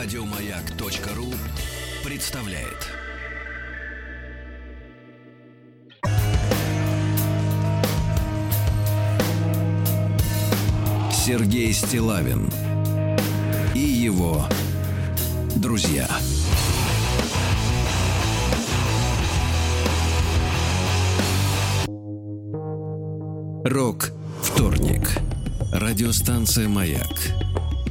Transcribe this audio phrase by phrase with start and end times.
[0.00, 1.26] Радиомаяк.ру
[2.08, 2.86] представляет.
[11.10, 12.48] Сергей Стилавин
[13.74, 14.44] и его
[15.56, 16.06] друзья.
[23.64, 24.12] Рок
[24.42, 25.18] вторник.
[25.72, 27.34] Радиостанция Маяк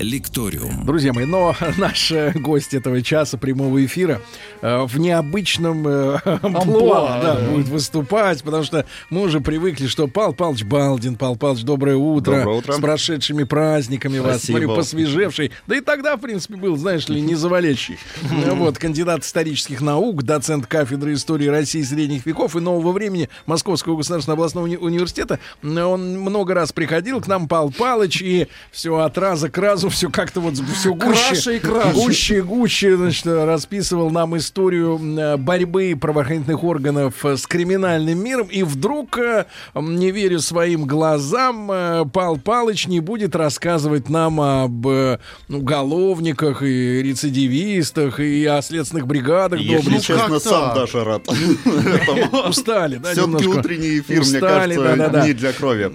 [0.00, 0.86] Лекториум.
[0.86, 4.20] Друзья мои, но наш э, гость этого часа прямого эфира
[4.62, 10.32] э, в необычном э, амплуа да, будет выступать, потому что мы уже привыкли, что Пал
[10.32, 12.38] Палыч Балдин, Пал Палыч, доброе утро.
[12.38, 12.72] Доброе утро.
[12.72, 14.58] С прошедшими праздниками вас, Спасибо.
[14.58, 15.52] смотрю, посвежевший.
[15.66, 17.98] Да и тогда, в принципе, был, знаешь ли, не завалящий.
[18.22, 24.38] Вот, кандидат исторических наук, доцент кафедры истории России средних веков и нового времени Московского государственного
[24.38, 25.38] областного уни- университета.
[25.62, 30.08] Он много раз приходил к нам, Пал Палыч, и все от раза к разу, все
[30.10, 31.92] как-то вот все гуще, Краше и краше.
[31.92, 38.46] гуще и гуще, значит, расписывал нам историю э, борьбы правоохранительных органов э, с криминальным миром,
[38.50, 45.18] и вдруг, э, не верю своим глазам, Пал Палыч не будет рассказывать нам об э,
[45.48, 50.06] уголовниках и рецидивистах и о следственных бригадах Если доблестных.
[50.18, 51.22] честно, как сам даже рад.
[52.48, 55.92] Устали, да, Все-таки утренний эфир, мне кажется, не для крови.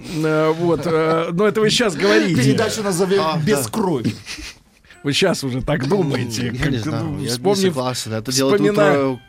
[0.58, 2.34] Вот, но это вы сейчас говорите.
[2.36, 3.85] Передачу назовем А, без крови.
[5.02, 6.46] Вы сейчас уже так думаете.
[6.52, 8.12] Я как, не знаю, ну, я не согласен.
[8.12, 9.20] Это делает вспоминая- утро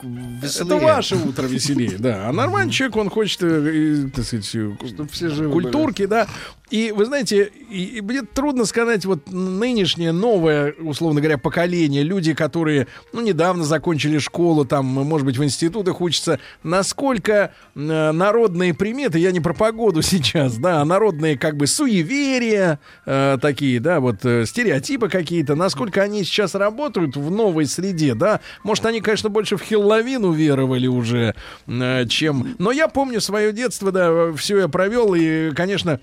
[0.41, 0.65] веселее.
[0.77, 2.27] Это ваше утро веселее, да.
[2.29, 4.71] А нормальный человек, он хочет, э, э, так сказать, э,
[5.11, 6.27] все живы культурки, да.
[6.69, 12.87] И вы знаете, и, мне трудно сказать, вот нынешнее новое, условно говоря, поколение, люди, которые,
[13.13, 19.31] ну, недавно закончили школу, там, может быть, в институтах учатся, насколько э, народные приметы, я
[19.31, 24.45] не про погоду сейчас, да, а народные как бы суеверия э, такие, да, вот э,
[24.45, 28.41] стереотипы какие-то, насколько они сейчас работают в новой среде, да.
[28.63, 31.33] Может, они, конечно, больше в Хелловин уверовали уже,
[31.67, 32.55] э, чем...
[32.59, 36.01] Но я помню свое детство, да, все я провел, и, конечно,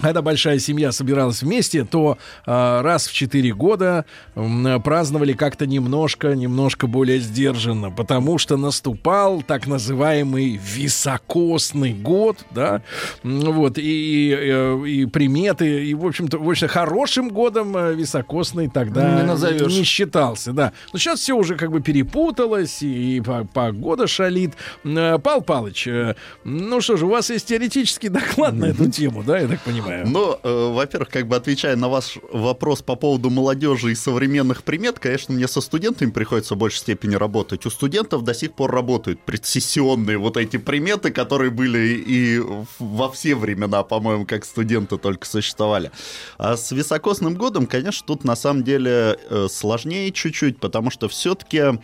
[0.00, 4.04] когда большая семья собиралась вместе, то э, раз в четыре года
[4.36, 12.82] м, праздновали как-то немножко, немножко более сдержанно, потому что наступал так называемый високосный год, да,
[13.24, 19.20] вот, и, э, и приметы, и, в общем-то, в общем, хорошим годом э, високосный тогда
[19.20, 19.72] Не назовешь.
[19.72, 20.72] не считался, да.
[20.92, 24.52] Но сейчас все уже как бы перепуталось, и, и по- погода шалит.
[24.84, 29.24] Э, Пал Палыч, э, ну что же, у вас есть теоретический доклад на эту тему,
[29.24, 29.87] да, я так понимаю?
[30.06, 34.98] Но, э, во-первых, как бы отвечая на ваш вопрос по поводу молодежи и современных примет,
[34.98, 37.66] конечно, мне со студентами приходится в большей степени работать.
[37.66, 42.40] У студентов до сих пор работают предсессионные вот эти приметы, которые были и
[42.78, 45.90] во все времена, по-моему, как студенты только существовали.
[46.38, 51.78] А с високосным годом, конечно, тут на самом деле э, сложнее чуть-чуть, потому что все-таки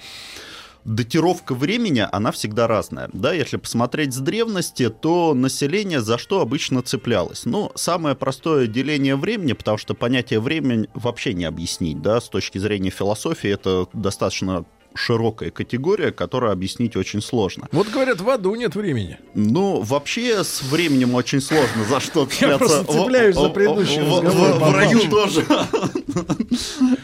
[0.85, 3.09] датировка времени, она всегда разная.
[3.13, 7.45] Да, если посмотреть с древности, то население за что обычно цеплялось?
[7.45, 12.59] Ну, самое простое деление времени, потому что понятие времени вообще не объяснить, да, с точки
[12.59, 14.65] зрения философии это достаточно
[14.95, 17.69] широкая категория, которую объяснить очень сложно.
[17.73, 19.19] Вот говорят, в аду нет времени.
[19.35, 23.03] Ну, вообще с временем очень сложно за что Я просто цепляться.
[23.03, 25.45] цепляюсь за предыдущий разговор, в- раю тоже.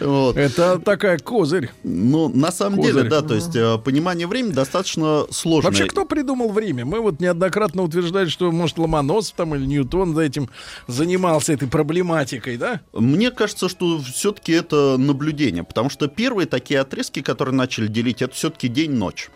[0.38, 1.70] Это такая козырь.
[1.82, 5.70] Ну, на самом деле, да, то есть э, понимание времени достаточно сложное.
[5.70, 6.84] Вообще, кто придумал время?
[6.84, 10.48] Мы вот неоднократно утверждали, что, может, Ломоносов там или Ньютон за этим
[10.86, 12.80] занимался, этой проблематикой, да?
[12.92, 18.34] Мне кажется, что все-таки это наблюдение, потому что первые такие отрезки, которые начали делить, это
[18.34, 19.30] все-таки день-ночь.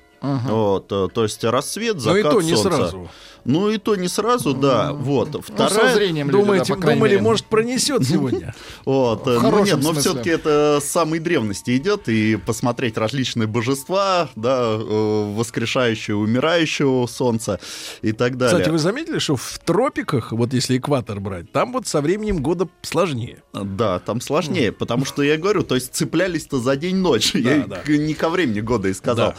[0.46, 2.70] Вот, э, то есть рассвет, Но закат и то не солнца.
[2.70, 3.10] сразу.
[3.44, 4.92] Ну и то не сразу, да.
[4.94, 5.34] Вот.
[5.34, 7.22] Ну, со Вторая, зрением люди, Думаете, да, по крайней думали, мере.
[7.22, 8.54] может, пронесет сегодня?
[8.86, 14.30] Вот, э, ну нет, но все-таки это с самой древности идет, и посмотреть различные божества,
[14.34, 17.60] да, э, воскрешающего, умирающего солнца
[18.00, 18.56] и так далее.
[18.56, 22.68] Кстати, вы заметили, что в тропиках, вот если экватор брать, там вот со временем года
[22.80, 23.42] сложнее.
[23.52, 27.34] Да, там сложнее, потому что я говорю, то есть цеплялись-то за день-ночь.
[27.34, 27.76] я да.
[27.76, 29.30] к- не ко времени года и сказал.
[29.32, 29.36] Да.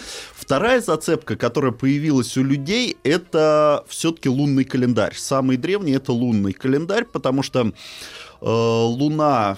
[0.75, 5.13] Вторая зацепка, которая появилась у людей, это все-таки лунный календарь.
[5.15, 7.71] Самый древний это лунный календарь, потому что
[8.41, 9.57] э, Луна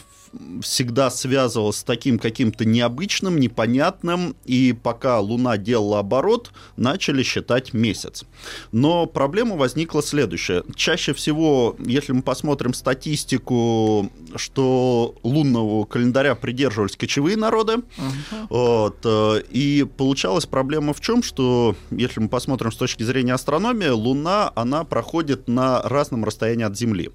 [0.61, 8.23] всегда связывалось с таким каким-то необычным, непонятным, и пока Луна делала оборот, начали считать месяц.
[8.71, 10.63] Но проблема возникла следующая.
[10.75, 18.47] Чаще всего, если мы посмотрим статистику, что лунного календаря придерживались кочевые народы, uh-huh.
[18.49, 23.87] вот, э, и получалась проблема в чем, что если мы посмотрим с точки зрения астрономии,
[23.87, 27.11] Луна, она проходит на разном расстоянии от Земли.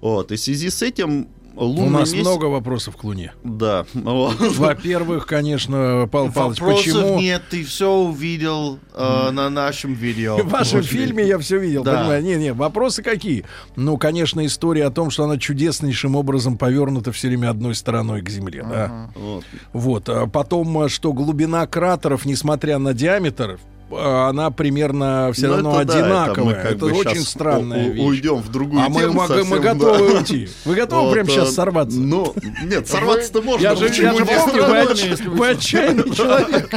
[0.00, 2.26] Вот, и в связи с этим Лунный У нас месяц...
[2.26, 3.32] много вопросов к Луне.
[3.44, 3.84] Да.
[3.92, 7.18] Во-первых, конечно, Павел Павлович, почему...
[7.18, 10.38] нет, ты все увидел э, на нашем видео.
[10.38, 11.98] В вашем фильме я все видел, да.
[11.98, 12.22] понимаю.
[12.22, 13.44] Не, не, вопросы какие?
[13.76, 18.28] Ну, конечно, история о том, что она чудеснейшим образом повернута все время одной стороной к
[18.30, 19.10] Земле, да.
[19.14, 19.44] Вот.
[19.72, 20.08] вот.
[20.08, 23.58] А потом, что глубина кратеров, несмотря на диаметр,
[23.98, 26.54] она примерно все ну, равно это, одинаковая.
[26.54, 28.02] Да, это, это очень странная вещь.
[28.02, 29.12] Уйдем в другую а тему.
[29.12, 30.18] мы, совсем, мы готовы да.
[30.18, 30.48] уйти.
[30.64, 31.98] Вы готовы вот, прямо сейчас э, сорваться?
[31.98, 32.34] Ну,
[32.64, 33.62] нет, сорваться-то можно.
[33.62, 36.70] Я же, я же помню, вы, вы отчаянный человек.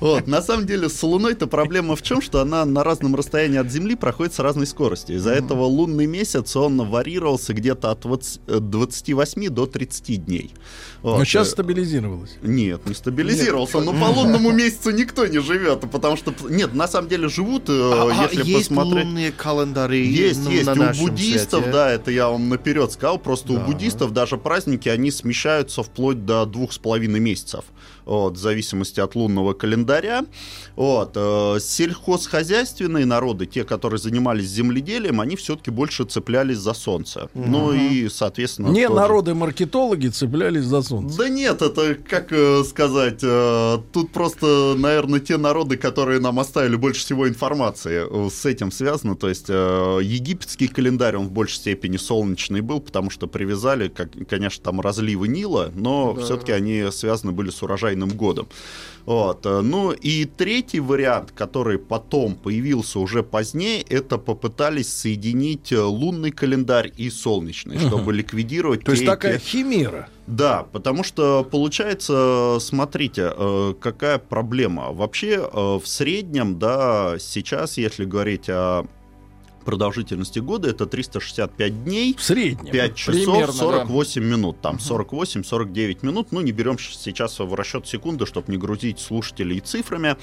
[0.00, 3.70] Вот, на самом деле, с Луной-то проблема в чем, что она на разном расстоянии от
[3.70, 5.16] Земли проходит с разной скоростью.
[5.16, 8.06] Из-за этого лунный месяц, он варьировался где-то от
[8.46, 10.52] 28 до 30 дней.
[11.02, 11.18] Вот.
[11.18, 12.36] Но сейчас стабилизировалось.
[12.42, 13.78] Нет, не стабилизировался.
[13.78, 13.86] Нет.
[13.86, 17.72] Но по лунному месяцу никто не живет, потому что нет, на самом деле живут, э,
[17.72, 19.04] а, а, если есть посмотреть.
[19.04, 20.06] лунные календари.
[20.06, 20.68] Есть, ну, есть.
[20.68, 21.72] у буддистов, свете.
[21.72, 23.18] да, это я вам наперед сказал.
[23.18, 23.54] Просто да.
[23.54, 27.64] у буддистов даже праздники они смещаются вплоть до двух с половиной месяцев
[28.06, 30.24] вот, в зависимости от лунного календаря.
[30.76, 37.28] Вот, э, сельхозхозяйственные народы, те, которые занимались земледелием, они все-таки больше цеплялись за солнце.
[37.34, 37.44] Угу.
[37.46, 38.68] Ну и, соответственно...
[38.68, 41.18] Не народы-маркетологи цеплялись за солнце.
[41.18, 46.76] Да нет, это, как э, сказать, э, тут просто, наверное, те народы, которые нам оставили
[46.76, 49.16] больше всего информации, э, с этим связано.
[49.16, 54.10] То есть э, египетский календарь, он в большей степени солнечный был, потому что привязали, как,
[54.28, 56.22] конечно, там разливы Нила, но да.
[56.22, 58.48] все-таки они связаны были с урожаем урожайным годом.
[59.04, 59.46] Вот.
[59.46, 66.32] Э, ну и третий вариант, который потом появился уже позднее, это попытались соединить э, лунный
[66.32, 68.84] календарь и солнечный, чтобы ликвидировать...
[68.84, 70.08] То есть такая химера.
[70.26, 74.92] Да, потому что получается, смотрите, э, какая проблема.
[74.92, 78.86] Вообще в среднем, да, сейчас, если говорить о
[79.66, 82.14] продолжительности года это 365 дней.
[82.16, 82.72] В среднем.
[82.72, 84.28] 5 часов Примерно, 48 да.
[84.28, 84.60] минут.
[84.62, 86.28] Там 48-49 минут.
[86.30, 90.16] Ну, не берем сейчас в расчет секунды, чтобы не грузить слушателей цифрами.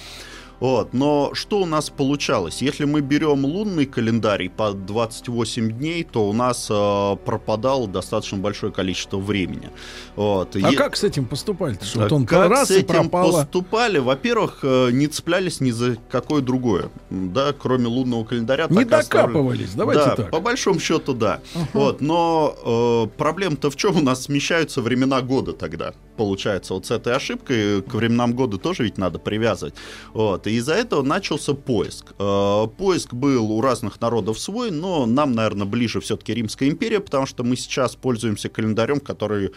[0.59, 0.93] Вот.
[0.93, 2.61] Но что у нас получалось?
[2.61, 8.71] Если мы берем лунный календарь по 28 дней, то у нас э, пропадало достаточно большое
[8.71, 9.69] количество времени.
[10.15, 10.55] Вот.
[10.55, 10.75] А е...
[10.75, 11.77] как с этим поступали?
[11.81, 13.99] Что вот он как раз с этим поступали?
[13.99, 18.67] Во-первых, э, не цеплялись ни за какое другое, да, кроме лунного календаря.
[18.69, 19.77] Не докапывались, оставили...
[19.77, 20.31] давайте да, так.
[20.31, 21.41] по большому счету, да.
[21.53, 21.67] Uh-huh.
[21.73, 22.01] Вот.
[22.01, 23.97] Но э, проблема-то в чем?
[23.97, 25.93] У нас смещаются времена года тогда.
[26.17, 29.73] Получается, вот с этой ошибкой к временам года тоже ведь надо привязывать.
[30.13, 30.42] Вот.
[30.47, 32.13] И из-за этого начался поиск.
[32.19, 37.25] Э, поиск был у разных народов свой, но нам, наверное, ближе все-таки Римская империя, потому
[37.25, 39.51] что мы сейчас пользуемся календарем, который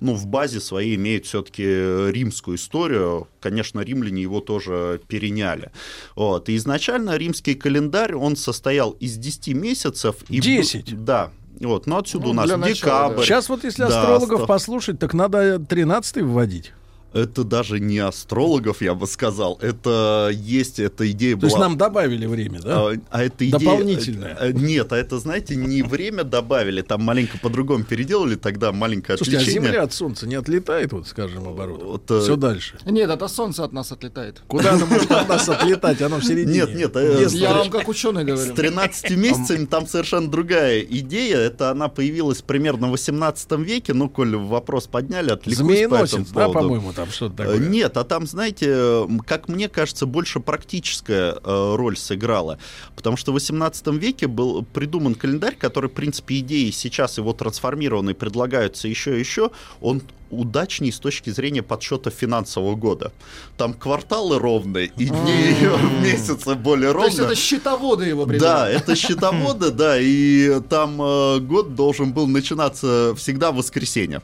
[0.00, 3.28] ну, в базе своей имеет все-таки римскую историю.
[3.40, 5.70] Конечно, римляне его тоже переняли.
[6.16, 6.48] Вот.
[6.48, 10.16] И изначально римский календарь, он состоял из 10 месяцев.
[10.28, 10.88] 10?
[10.88, 11.30] И, да,
[11.60, 12.68] вот, но отсюда ну, у нас декабрь.
[12.68, 13.22] Начала, да.
[13.22, 14.46] Сейчас вот если да, астрологов 100...
[14.46, 16.72] послушать, так надо 13 вводить
[17.14, 19.58] это даже не астрологов, я бы сказал.
[19.60, 21.50] Это есть, эта идея То была...
[21.50, 22.88] То есть нам добавили время, да?
[22.88, 23.58] А, а это идея...
[23.58, 24.36] Дополнительное.
[24.38, 29.38] А, нет, а это, знаете, не время добавили, там маленько по-другому переделали, тогда маленькое Слушайте,
[29.38, 29.60] отличение.
[29.60, 31.82] а Земля от Солнца не отлетает, вот, скажем, оборот?
[31.82, 32.78] Вот, э, Все дальше.
[32.86, 34.42] Нет, это Солнце от нас отлетает.
[34.46, 36.00] Куда оно может от нас отлетать?
[36.02, 36.60] Оно в середине.
[36.60, 36.96] Нет, нет.
[36.96, 38.52] Э, я вам как ученый говорю.
[38.52, 41.38] С 13 месяцами там совершенно другая идея.
[41.38, 43.94] Это она появилась примерно в 18 веке.
[43.94, 47.58] Ну, коль вопрос подняли, отвлекусь Змееносец, да, по-моему, там что-то такое?
[47.58, 52.58] Нет, а там, знаете, как мне кажется, больше практическая э, роль сыграла.
[52.96, 58.14] Потому что в 18 веке был придуман календарь, который, в принципе, идеи сейчас его трансформированные
[58.14, 59.50] предлагаются еще и еще.
[59.80, 63.12] Он удачней с точки зрения подсчета финансового года.
[63.56, 65.56] Там кварталы ровные, и дни
[66.02, 67.10] месяца более ровные.
[67.10, 68.40] То есть это счетоводы его придумали.
[68.40, 74.22] Да, это счетоводы, да, и там э, год должен был начинаться всегда в воскресенье.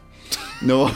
[0.61, 0.88] Ну.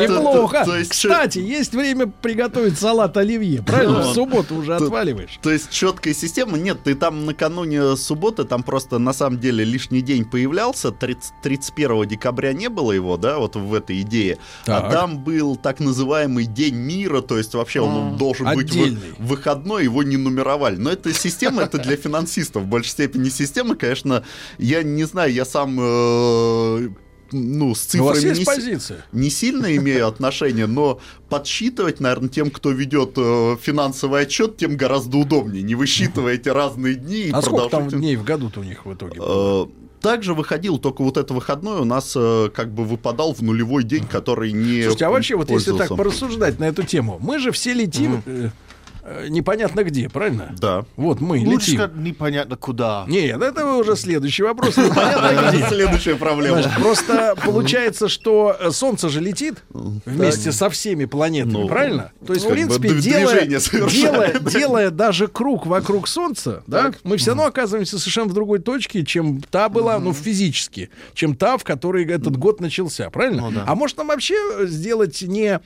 [0.00, 0.64] Неплохо.
[0.88, 3.62] Кстати, есть время приготовить салат оливье.
[3.62, 4.02] Правильно?
[4.02, 5.38] В субботу уже отваливаешь.
[5.42, 6.56] То есть четкая система.
[6.58, 10.92] Нет, ты там накануне субботы, там просто на самом деле лишний день появлялся.
[10.92, 14.38] 31 декабря не было его, да, вот в этой идее.
[14.66, 18.72] А там был так называемый День мира, то есть вообще он должен быть
[19.18, 20.76] выходной, его не нумеровали.
[20.76, 22.62] Но эта система, это для финансистов.
[22.64, 24.24] В большей степени система, конечно,
[24.58, 26.88] я не знаю, я сам э,
[27.34, 29.04] ну, с У вас цифрами не, позиция?
[29.12, 35.18] не сильно имею отношения, но подсчитывать, наверное, тем, кто ведет э, финансовый отчет, тем гораздо
[35.18, 35.62] удобнее.
[35.62, 38.92] Не высчитывая эти разные дни и А сколько там дней в году-то у них в
[38.94, 39.18] итоге?
[39.20, 39.66] было?
[39.66, 43.84] Э, Также выходил, только вот это выходной у нас э, как бы выпадал в нулевой
[43.84, 47.50] день, который не Слушайте, а вообще, вот если так порассуждать на эту тему, мы же
[47.52, 48.50] все летим э, э,
[49.28, 50.54] непонятно где, правильно?
[50.58, 50.84] Да.
[50.96, 51.74] Вот мы Лучше летим.
[51.80, 53.04] сказать, непонятно куда.
[53.08, 54.76] Нет, это уже следующий вопрос.
[54.76, 55.66] Непонятно где.
[55.68, 56.62] Следующая проблема.
[56.80, 62.12] Просто получается, что э, Солнце же летит вместе со всеми планетами, Ну, правильно?
[62.26, 68.28] То есть, в принципе, делая, даже круг вокруг Солнца, да, мы все равно оказываемся совершенно
[68.28, 73.10] в другой точке, чем та была, ну, физически, чем та, в которой этот год начался,
[73.10, 73.50] правильно?
[73.50, 73.60] Ну.
[73.66, 75.60] А может нам вообще э, сделать не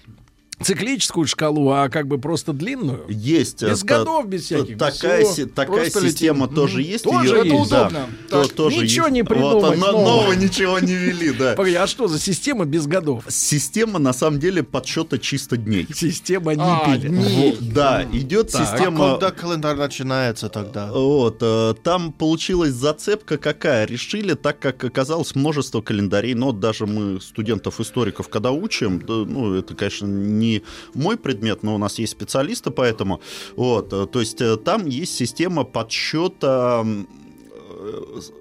[0.63, 3.05] циклическую шкалу, а как бы просто длинную?
[3.09, 3.63] Есть.
[3.63, 5.35] Без э, годов, та- без всяких, без Такая, всего.
[5.35, 6.55] си- такая система летим.
[6.57, 7.05] тоже есть.
[7.05, 7.71] Тоже её- есть.
[7.71, 7.91] да,
[8.31, 9.15] то- тоже ничего есть.
[9.15, 10.05] не Вот, придумать а на- нового.
[10.05, 11.55] нового ничего не вели, да.
[11.57, 13.25] Погоди, а что за система без годов?
[13.29, 15.87] Система на самом деле подсчета чисто дней.
[15.95, 17.57] Система не А, дней.
[17.61, 18.61] Да, идет Так.
[18.63, 19.13] А система.
[19.13, 20.91] когда календарь начинается тогда?
[20.93, 23.87] Вот, э, там получилась зацепка какая?
[23.87, 29.75] Решили, так как оказалось множество календарей, но вот даже мы студентов-историков, когда учим, ну, это,
[29.75, 30.48] конечно, не
[30.95, 33.21] мой предмет, но у нас есть специалисты по этому,
[33.57, 37.05] вот, э, то есть э, там есть система подсчета э,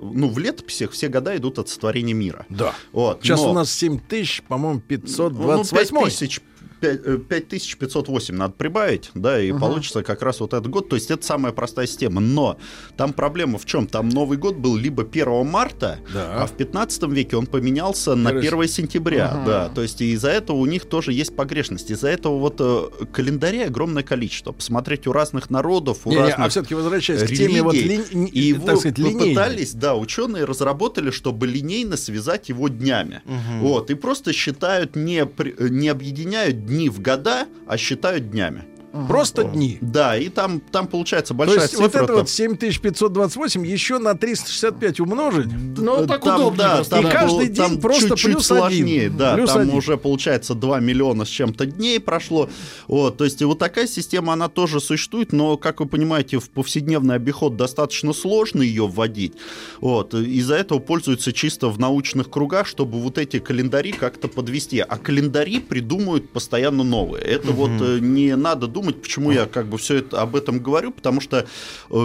[0.01, 2.45] ну, в летописях все года идут от сотворения мира.
[2.49, 2.73] Да.
[2.91, 5.95] Вот, Сейчас но- у нас 7 тысяч, по-моему, ну, 528.
[5.97, 10.89] 5000, пять- э, 5508 надо прибавить, да, и получится как раз вот этот год.
[10.89, 12.21] То есть это самая простая система.
[12.21, 12.57] Но
[12.95, 13.87] там проблема в чем?
[13.87, 16.43] Там Новый год был либо 1 марта, Да.
[16.43, 19.43] а в 15 веке он поменялся на Первое 1 сентября.
[19.45, 21.91] Да, то есть из-за этого у них тоже есть погрешность.
[21.91, 24.51] Из-за этого вот э, календарей огромное количество.
[24.51, 28.03] Посмотреть у разных народов, у Не, не, разных а все-таки возвращаясь к теме вот религий.
[28.13, 29.19] линь- И его так сказать, линейной.
[29.35, 33.21] попытались, да, ученые разработали, чтобы линейно связать его днями.
[33.61, 35.27] Вот, и просто считают, не,
[35.69, 38.65] не объединяют дни в года, а считают днями.
[39.07, 39.77] Просто дни.
[39.81, 41.83] Да, и там, там получается То большая есть цифра.
[41.83, 45.47] вот это там- вот 7528 еще на 365 умножить.
[45.77, 48.47] Ну, так там, удобнее да, просто, там, И каждый был- день там просто чуть-чуть плюс
[48.47, 49.17] сложнее, один.
[49.17, 49.75] да, Плюс там один.
[49.75, 52.49] уже получается 2 миллиона с чем-то дней прошло,
[52.87, 57.15] вот, то есть вот такая система, она тоже существует, но, как вы понимаете, в повседневный
[57.15, 59.33] обиход достаточно сложно ее вводить,
[59.81, 64.97] вот, из-за этого пользуются чисто в научных кругах, чтобы вот эти календари как-то подвести, а
[64.97, 69.95] календари придумывают постоянно новые, это вот э, не надо думать, почему я как бы все
[69.97, 71.45] это об этом говорю, потому что э,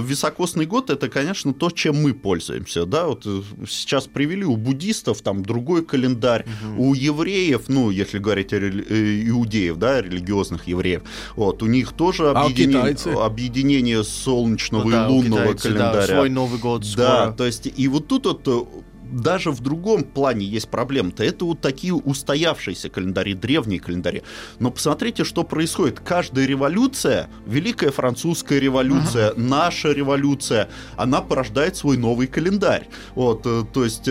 [0.05, 5.23] високосный год это, конечно, то, чем мы пользуемся, да, вот э, сейчас привели у буддистов
[5.23, 6.47] там другой календарь,
[6.77, 11.03] у евреев, ну, если говорить о рели- э, иудеев, да, религиозных евреев,
[11.37, 13.09] вот, у них тоже А объединение, китайцы?
[13.09, 16.07] объединение солнечного Ну да, и у лунного китайцев, да, календаря.
[16.17, 17.33] свой Новый год Да, скоро.
[17.37, 21.23] то есть и вот тут вот даже в другом плане есть проблема-то.
[21.23, 24.23] Это вот такие устоявшиеся календари, древние календари.
[24.59, 26.01] Но посмотрите, что происходит.
[26.01, 32.89] Каждая революция, Великая Французская революция, наша революция, она порождает свой новый календарь.
[33.15, 34.09] Вот, э, то есть...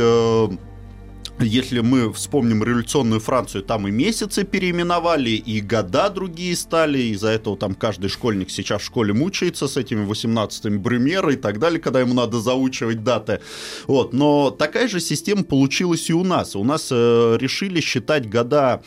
[1.41, 7.57] если мы вспомним революционную Францию, там и месяцы переименовали, и года другие стали, из-за этого
[7.57, 12.00] там каждый школьник сейчас в школе мучается с этими 18-ми Брюмера и так далее, когда
[12.00, 13.41] ему надо заучивать даты.
[13.88, 14.13] Вот.
[14.13, 16.55] Но такая же система получилась и у нас.
[16.55, 18.81] У нас э, решили считать года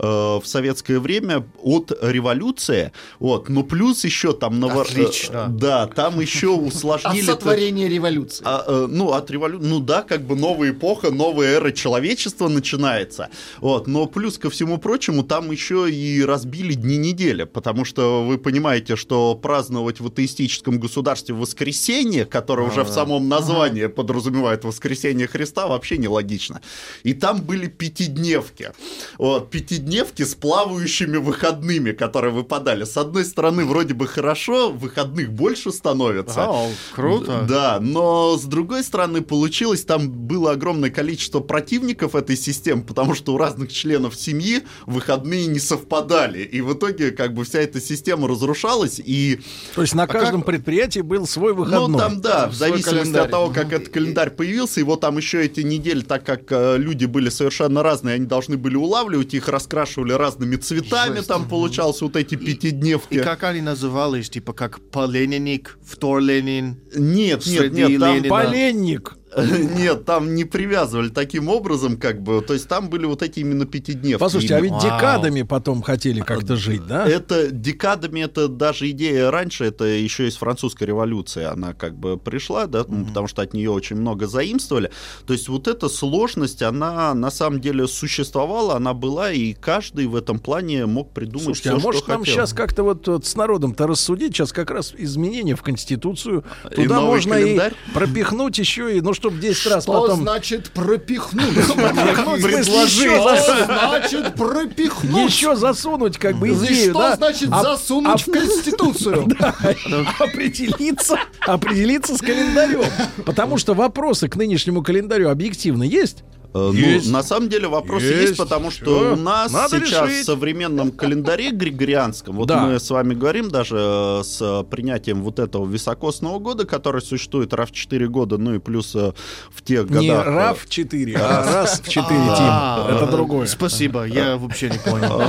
[0.00, 4.64] в советское время от революции, вот, но плюс еще там...
[4.64, 5.46] Отлично.
[5.48, 7.20] э, Да, там еще От усложнили...
[7.20, 8.42] сотворения революции.
[8.46, 13.28] А, э, ну, от революции, ну да, как бы новая эпоха, новая эра человечества начинается.
[13.58, 18.38] Вот, но плюс ко всему прочему, там еще и разбили дни недели, потому что вы
[18.38, 25.66] понимаете, что праздновать в атеистическом государстве воскресенье, которое уже в самом названии подразумевает воскресенье Христа,
[25.66, 26.62] вообще нелогично.
[27.02, 28.72] И там были пятидневки.
[29.18, 32.84] Вот, пятидневки с плавающими выходными, которые выпадали.
[32.84, 36.40] С одной стороны, вроде бы хорошо, выходных больше становится.
[36.40, 37.46] Вау, круто.
[37.48, 43.34] Да, но с другой стороны получилось, там было огромное количество противников этой системы, потому что
[43.34, 46.40] у разных членов семьи выходные не совпадали.
[46.40, 49.40] И в итоге как бы вся эта система разрушалась, и
[49.74, 51.88] То есть на каждом предприятии был свой выходной.
[51.88, 53.22] ну, там, да, в зависимости календарь.
[53.24, 57.06] от того, как этот календарь появился, его там еще эти недели, так как э, люди
[57.06, 59.48] были совершенно разные, они должны были улавливать, их
[59.80, 61.28] раскрашивали разными цветами, Жесть.
[61.28, 63.14] там получался вот эти пятидневки.
[63.14, 66.80] И как они назывались, типа как поленинник, втор Ленин?
[66.94, 68.14] Нет, нет, нет, там...
[68.16, 68.28] Ленина.
[68.28, 69.16] Поленник.
[69.76, 72.40] Нет, там не привязывали таким образом, как бы.
[72.40, 74.18] То есть там были вот эти именно пятидневки.
[74.20, 74.80] Послушайте, а ведь Вау.
[74.82, 77.06] декадами потом хотели как-то жить, да?
[77.06, 82.66] Это декадами, это даже идея раньше, это еще из французской революции она как бы пришла,
[82.66, 84.90] да, ну, потому что от нее очень много заимствовали.
[85.26, 90.16] То есть вот эта сложность, она на самом деле существовала, она была, и каждый в
[90.16, 92.34] этом плане мог придумать Слушайте, все, а может что нам хотел.
[92.34, 96.96] сейчас как-то вот, вот с народом-то рассудить, сейчас как раз изменения в Конституцию, И туда
[96.96, 97.72] новый можно календарь?
[97.72, 100.22] и пропихнуть еще и, ну, чтобы 10 раз Что потом...
[100.22, 101.44] значит пропихнуть?
[101.54, 105.30] Зас- значит пропихнуть?
[105.30, 109.28] еще засунуть как бы идею, что значит А- засунуть в Конституцию?
[110.18, 112.82] определиться, определиться с календарем.
[113.26, 116.24] Потому что вопросы к нынешнему календарю объективно есть.
[116.52, 117.06] Э, Есть.
[117.06, 118.36] Ну, на самом деле вопрос есть, Есть.
[118.36, 120.22] потому что у нас Надо сейчас решить.
[120.22, 122.60] в современном календаре григорианском, вот Да.
[122.66, 127.68] мы с вами говорим даже э, с принятием вот этого високосного года, который существует раз
[127.70, 129.12] в 4 года, ну и плюс э,
[129.52, 130.00] в тех годах...
[130.02, 132.96] Не э, РАФ 4, а раз в 4, А, Тим.
[132.96, 133.46] Это другое.
[133.46, 135.20] Спасибо, я вообще не понял.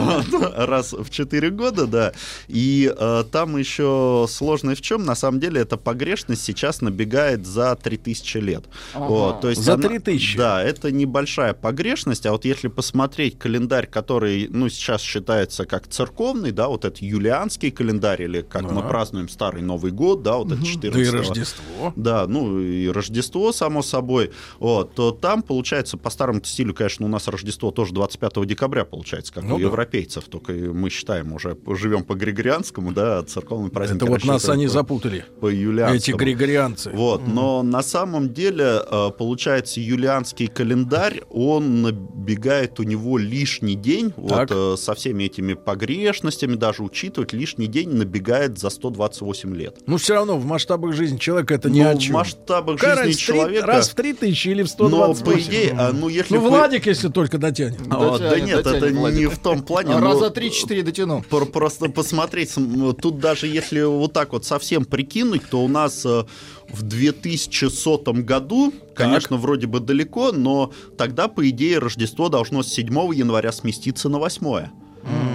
[0.56, 2.14] раз в 4 года, да.
[2.48, 2.92] И
[3.32, 5.06] там еще сложность в чем?
[5.06, 8.64] На самом деле эта погрешность сейчас набегает за 3000 лет.
[8.94, 10.38] То есть За она- 3000?
[10.38, 16.52] Да, это небольшая погрешность, а вот если посмотреть календарь, который, ну, сейчас считается как церковный,
[16.52, 18.88] да, вот это юлианский календарь, или как мы Да.
[18.88, 21.94] празднуем Старый Новый год, да, вот это Да 14 и Рождество.
[21.98, 27.10] да, ну и Рождество, само собой, вот, то там, получается, по старому стилю, конечно, у
[27.10, 29.64] нас Рождество тоже 25 декабря, получается, как Ну у да.
[29.66, 34.46] европейцев, только мы считаем уже, живем по григорианскому, да, а церковный праздник Это вот нас
[34.46, 35.26] рассчитываем они по- запутали.
[35.42, 35.98] по юлианскому.
[35.98, 36.90] Эти григорианцы.
[36.92, 44.14] Вот, но на самом деле, э, получается, юлианский календарь, он набегает у него лишний день,
[44.16, 44.52] вот Так.
[44.52, 49.78] э, со всеми этими погрешностями, даже учитывать, лишний день набегает за 128 лет.
[49.88, 52.14] Ну, все равно в масштабах жизни человека это ни Ну, о в чем.
[52.16, 53.66] масштабах Какая жизни три- человека...
[53.68, 55.26] Раз в 3 тысячи или в Но 128.
[55.26, 57.80] по идее, а, ну если Ну, бы- Владик, если только дотянет.
[57.90, 59.20] А, да Дотянет, нет, это дотянет, Владик.
[59.20, 59.94] не в том плане.
[59.94, 61.24] А но Раза три-четыре дотяну.
[61.30, 66.06] про- Просто посмотреть, см, тут даже если вот так вот совсем прикинуть, то у нас
[66.06, 66.24] э,
[66.74, 72.88] в 2100 году, конечно, вроде бы далеко, но тогда, по идее, Рождество должно с 7
[73.14, 74.68] января сместиться на 8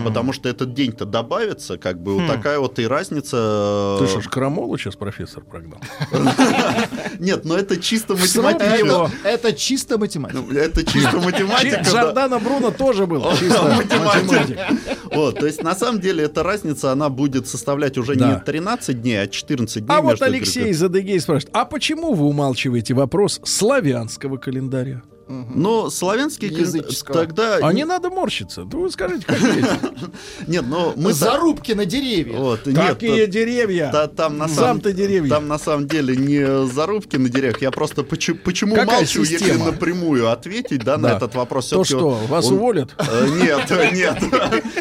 [0.04, 3.96] Потому что этот день-то добавится, как бы вот такая вот и разница.
[3.98, 5.80] Ты что ж, Крамолу сейчас профессор прогнал?
[7.18, 8.76] Нет, но это чисто математика.
[8.76, 9.10] его.
[9.24, 10.44] Это чисто математика.
[10.54, 11.82] Это чисто математика.
[11.84, 14.58] Жордана Бруно тоже был чисто Математик.
[15.16, 18.34] Вот, то есть на самом деле эта разница, она будет составлять уже Да.
[18.34, 19.94] не 13 дней, а 14 дней.
[19.96, 25.02] А вот Алексей из Адыгей спрашивает, а почему вы умалчиваете вопрос славянского календаря?
[25.28, 27.14] Но славянский календарь- Языческого.
[27.14, 27.56] тогда...
[27.62, 28.64] А не надо морщиться.
[28.64, 29.68] Да Вы скажите, как есть.
[30.46, 31.12] Нет, но мы...
[31.12, 32.38] Зарубки на деревьях.
[32.38, 33.90] Вот, нет, Какие деревья?
[33.92, 34.76] та- там на самом...
[34.76, 35.30] Сам-то деревья.
[35.30, 37.60] Там на самом деле не зарубки на деревьях.
[37.60, 41.68] Я просто почему, молчу, если напрямую ответить да, на этот вопрос.
[41.68, 42.94] То что, вас уволят?
[43.08, 44.18] Э, Нет, нет,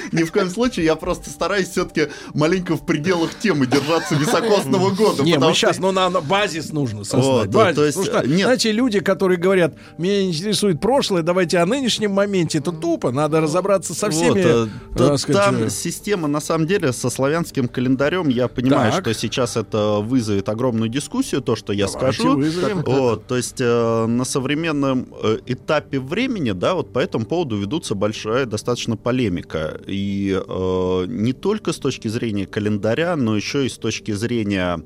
[0.11, 0.85] ни в коем случае.
[0.85, 5.23] Я просто стараюсь все-таки маленько в пределах темы держаться високосного года.
[5.23, 7.49] Не, потому мы сейчас, ну, на, базис нужно создать.
[7.49, 7.75] Базис.
[7.75, 8.41] то есть, Потому что, нет.
[8.41, 13.41] знаете, люди, которые говорят, меня не интересует прошлое, давайте о нынешнем моменте, это тупо, надо
[13.41, 17.09] разобраться со всеми, Вот, э, так та- сказать, там э, система, на самом деле, со
[17.09, 19.01] славянским календарем, я понимаю, Так.
[19.01, 22.35] что сейчас это вызовет огромную дискуссию, то, что я Давайте скажу.
[22.37, 22.83] вызовем.
[22.85, 27.95] Вот, то есть э, на современном э, этапе времени, да, вот по этому поводу ведутся
[27.95, 29.79] большая достаточно полемика.
[29.87, 34.81] И э, не только с точки зрения календаря, но еще и с точки зрения э,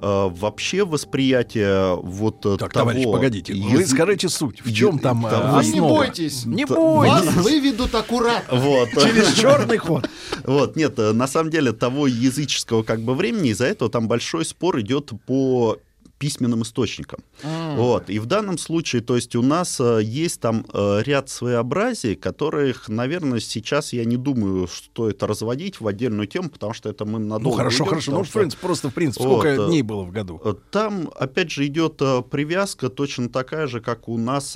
[0.00, 2.90] вообще восприятия вот э, Так, того...
[2.90, 4.60] товарищ, погодите, вы язы- скажите суть.
[4.64, 5.88] В чем там э, того- Вы не основа?
[5.96, 6.44] бойтесь.
[6.46, 6.74] Не Да.
[6.74, 7.40] Вас бойтесь.
[7.42, 8.58] выведут аккуратно.
[8.58, 8.88] Вот.
[8.92, 10.08] Через черный ход.
[10.44, 14.44] Вот, нет, э, на самом деле того языческого как бы времени, из-за этого там большой
[14.44, 15.78] спор идет по
[16.18, 17.20] письменным источникам.
[17.76, 18.08] Вот.
[18.08, 22.88] И в данном случае, то есть у нас э, есть там э, ряд своеобразий, которых,
[22.88, 27.18] наверное, сейчас я не думаю, что это разводить в отдельную тему, потому что это мы
[27.18, 28.04] надолго Ну хорошо, уйдем, хорошо.
[28.06, 30.40] потому Ну, в что- принципе, просто в принципе, Вот, сколько э, дней было в году?
[30.70, 31.96] Там, опять же, идет
[32.30, 34.52] привязка точно такая же, как у нас,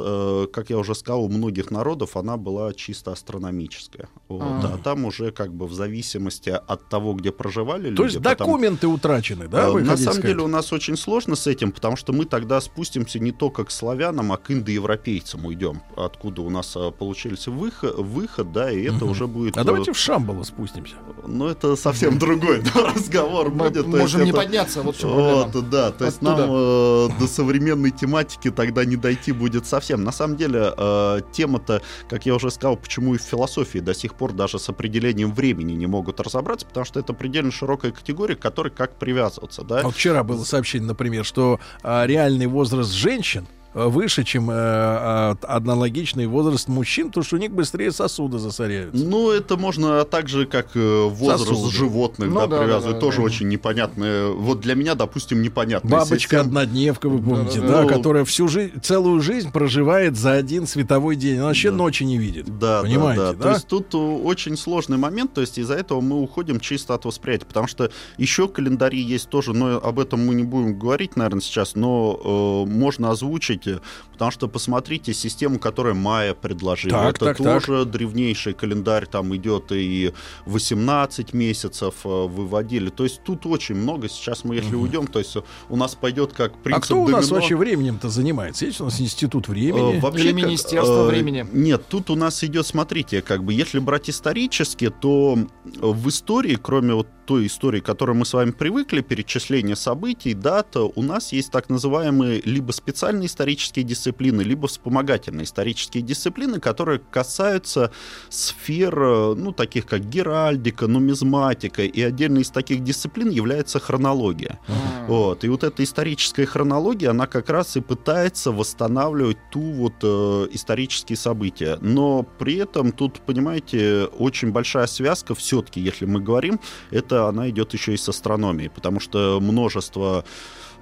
[0.52, 4.08] как я уже сказал, у многих народов она была чисто астрономическая.
[4.28, 4.42] Вот.
[4.42, 7.96] А там уже как бы в зависимости от того, где проживали люди.
[7.96, 9.70] То есть потому- документы утрачены, да?
[9.70, 10.22] Вы На самом сказать?
[10.26, 13.70] деле у нас очень сложно с этим, потому что мы тогда спустимся не только к
[13.70, 19.04] славянам, а к индоевропейцам уйдем, откуда у нас э, получился выход, выход да, и это
[19.04, 19.56] уже будет...
[19.56, 20.96] А э, давайте в Шамбало спустимся.
[21.26, 23.86] Ну, это совсем другой разговор будет.
[23.86, 28.96] можем не подняться, вот вот, да, то есть нам э, до современной тематики тогда не
[28.96, 30.04] дойти будет совсем.
[30.04, 34.14] На самом деле, э, тема-то, как я уже сказал, почему и в философии до сих
[34.14, 38.40] пор даже с определением времени не могут разобраться, потому что это предельно широкая категория, к
[38.40, 39.82] которой как привязываться, да?
[39.82, 41.37] Вот вчера было сообщение, например, что
[41.82, 47.38] а, реальный возраст женщин э, выше, чем э, э, аналогичный возраст мужчин, потому что у
[47.38, 49.04] них быстрее сосуды засоряются.
[49.04, 51.72] Ну, это можно так же, как э, возраст Сосуды.
[51.76, 52.94] животных, Ну да, да, привязывать.
[52.96, 53.22] да, да, Тоже да.
[53.24, 54.28] очень непонятное.
[54.28, 55.88] Вот для меня, допустим, непонятно.
[55.90, 57.76] Бабочка однодневка, вы помните, Да-да-да.
[57.76, 61.36] да, Ну, которая всю жизнь, целую жизнь проживает за один световой день.
[61.38, 61.76] Она вообще Да.
[61.76, 62.58] ночи не видит.
[62.58, 63.38] Да, Понимаете, да, да?
[63.38, 63.42] да.
[63.44, 67.04] То есть тут э, очень сложный момент, то есть из-за этого мы уходим чисто от
[67.04, 71.40] восприятия, потому что еще календари есть тоже, но об этом мы не будем говорить, наверное,
[71.42, 73.80] сейчас, но э, можно озвучить, э,
[74.12, 76.98] потому что посмотрите систему, которую Майя предложила.
[76.98, 80.12] Так, Это так, тоже древнейший календарь, там идет и
[80.46, 82.90] 18 месяцев э, выводили.
[82.90, 84.08] То есть тут очень много.
[84.08, 85.36] Сейчас мы, если уйдем, то есть
[85.68, 87.40] у нас пойдет как принцип А кто у нас домино.
[87.40, 88.66] вообще временем-то занимается?
[88.66, 90.00] Есть у нас институт Э, времени?
[90.00, 91.46] вообще Или как, Министерство э, времени?
[91.52, 96.94] Нет, тут у нас идет, смотрите, как бы, если брать исторически, то в истории, кроме
[96.94, 101.52] вот той истории, к которой мы с вами привыкли, перечисление событий, дат, у нас есть
[101.52, 107.92] так называемые либо специальные исторические дисциплины, либо вспомогательные исторические дисциплины, которые касаются
[108.30, 114.58] сфер, э, ну, таких как геральдика, нумизматика, и отдельно из таких дисциплин является хронология.
[115.06, 115.44] Вот.
[115.44, 121.18] И вот эта историческая хронология, она как раз и пытается восстанавливать ту вот э, исторические
[121.18, 121.76] события.
[121.82, 126.58] Но при этом тут, понимаете, очень большая связка все-таки, если мы говорим,
[126.90, 130.24] это она идет еще и с астрономией, потому что множество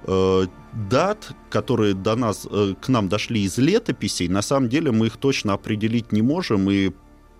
[0.03, 5.07] э, дат, которые до нас, э, к нам дошли из летописей, на самом деле мы
[5.07, 6.91] их точно определить не можем, и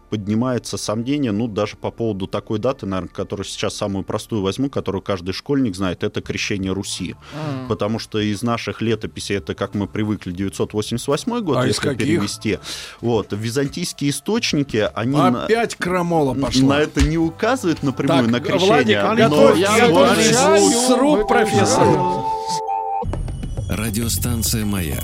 [0.10, 5.02] поднимается сомнение, ну, даже по поводу такой даты, наверное, которую сейчас самую простую возьму, которую
[5.02, 7.16] каждый школьник знает, это крещение Руси.
[7.68, 11.98] Потому что из наших летописей, это, как мы привыкли, 988 год, А из если каких?
[12.08, 12.60] перевести.
[13.02, 15.16] Вот, византийские источники, они...
[15.18, 16.76] на- Опять крамола пошла.
[16.76, 18.68] на это не указывают напрямую Так, на крещение.
[19.02, 20.70] Владик, но готовь, я с вами- отвечаю.
[20.88, 22.24] сруб профессора.
[23.70, 25.04] Радиостанция «Маяк»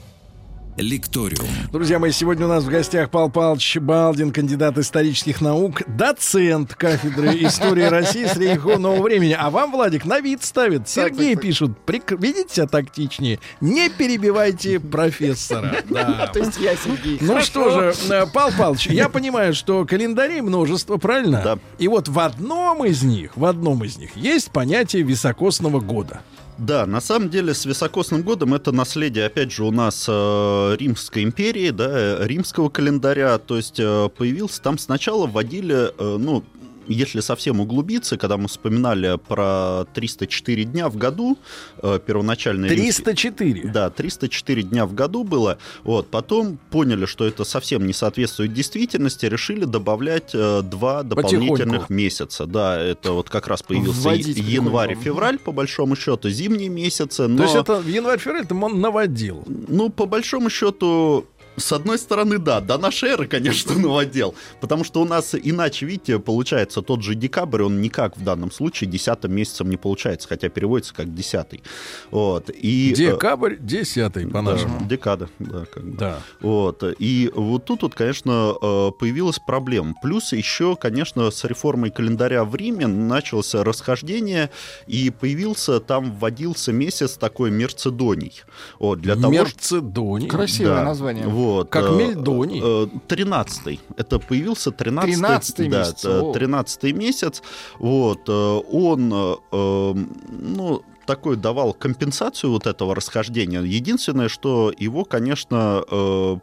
[0.77, 1.47] «Лекториум».
[1.71, 7.35] Друзья мои, сегодня у нас в гостях Павел Павлович Балдин, кандидат исторических наук, доцент кафедры
[7.43, 9.35] истории России средневекового времени.
[9.37, 10.87] А вам, Владик, на вид ставит.
[10.87, 15.75] Сергей пишут, «Прик- видите себя тактичнее, не перебивайте профессора.
[15.91, 16.27] Да.
[16.27, 17.17] То есть я, Сергей.
[17.19, 21.41] Ну что же, э, Павел Павлович, я понимаю, что календарей множество, правильно?
[21.43, 21.59] Да.
[21.79, 26.21] И вот в одном из них, в одном из них есть понятие високосного года.
[26.61, 31.23] Да, на самом деле с високосным годом это наследие, опять же, у нас э, Римской
[31.23, 33.39] империи, да, э, римского календаря.
[33.39, 36.43] То есть э, появился там сначала вводили, э, ну,
[36.87, 41.37] если совсем углубиться, когда мы вспоминали про 304 дня в году,
[41.81, 42.65] э, первоначально...
[42.67, 43.69] римский- 304.
[43.71, 45.57] Да, 304 дня в году было.
[45.83, 52.45] Вот, потом поняли, что это совсем не соответствует действительности, решили добавлять э, два дополнительных месяца.
[52.45, 55.03] Да, это вот как раз появился Вводить и- январь и потихоньку.
[55.03, 57.27] февраль, по большому счету, зимние месяцы.
[57.27, 59.43] Но, То есть это январь-февраль это он наводил.
[59.67, 61.25] ну, по большому счету,
[61.57, 64.35] с одной стороны, да, до нашей эры, конечно, наводил.
[64.59, 68.89] Потому что у нас иначе, видите, получается, тот же декабрь, он никак в данном случае
[68.89, 71.63] десятым месяцем не получается, хотя переводится как десятый.
[72.09, 72.49] Вот.
[72.49, 74.87] И, э, Декабрь 10 да, по-нашему.
[74.87, 75.97] декада, да, как бы.
[75.97, 76.19] Да.
[76.39, 76.83] Вот.
[76.99, 79.93] И вот тут вот, конечно, э, появилась проблема.
[80.01, 84.49] Плюс еще, конечно, с реформой календаря в Риме началось расхождение,
[84.87, 88.41] и появился, там вводился месяц такой Мерцедоний.
[88.79, 90.27] Вот, для того, Мерцедоний.
[90.27, 90.83] Красивое да.
[90.83, 91.27] название.
[91.41, 91.69] Вот.
[91.69, 92.61] Как э, Мельдоний.
[92.63, 93.79] э, 13-й.
[93.97, 95.13] Это появился 13-й.
[95.21, 96.33] 13-й да, месяц, э, о.
[96.33, 97.43] 13-й месяц.
[97.79, 98.27] Вот.
[98.27, 99.93] э, Он, э, э,
[100.29, 103.61] ну, такой давал компенсацию вот этого расхождения.
[103.61, 106.37] Единственное, что его, конечно, э,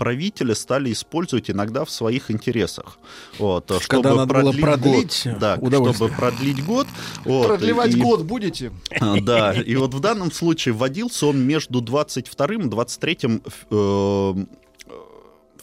[0.00, 2.96] правители стали использовать иногда в своих интересах.
[3.38, 5.56] Вот, э, Когда надо было продлить год, да,
[5.92, 6.86] чтобы продлить год.
[7.26, 8.72] вот, Продлевать и- год будете?
[8.98, 14.34] а, Да, и вот в данном случае вводился он между 22 и 23 э,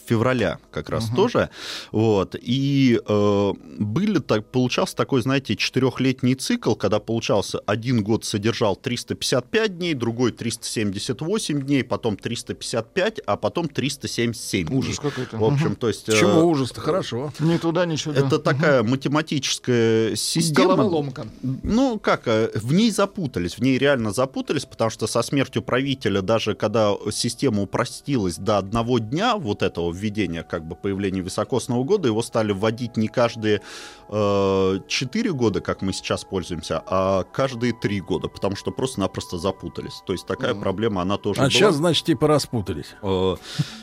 [0.08, 1.50] февраля как раз тоже.
[1.92, 2.36] Вот.
[2.40, 9.78] И э, были так, получался такой, знаете, четырехлетний цикл, когда получался один год содержал 355
[9.78, 14.78] дней, другой 378 дней, потом 355, а потом 377 дней.
[14.78, 15.38] Ужас какой-то.
[15.38, 16.08] В общем, то есть...
[16.10, 16.82] э, Чему ужас-то?
[16.82, 17.34] Хорошо.
[17.40, 18.26] Ни туда, ни сюда.
[18.26, 20.76] Это такая математическая система.
[20.76, 21.28] Головоломка.
[21.42, 26.22] Ну, как, э, в ней запутались, в ней реально запутались, потому что со смертью правителя,
[26.22, 32.08] даже когда система упростилась до одного дня вот этого введения как бы появления високосного года,
[32.08, 33.62] его стали вводить не каждые
[34.10, 40.02] э, 4 года, как мы сейчас пользуемся, а каждые 3 года, потому что просто-напросто запутались.
[40.06, 41.50] То есть такая проблема, она тоже А была.
[41.52, 42.96] сейчас, значит, типа распутались.
[43.02, 43.36] Э,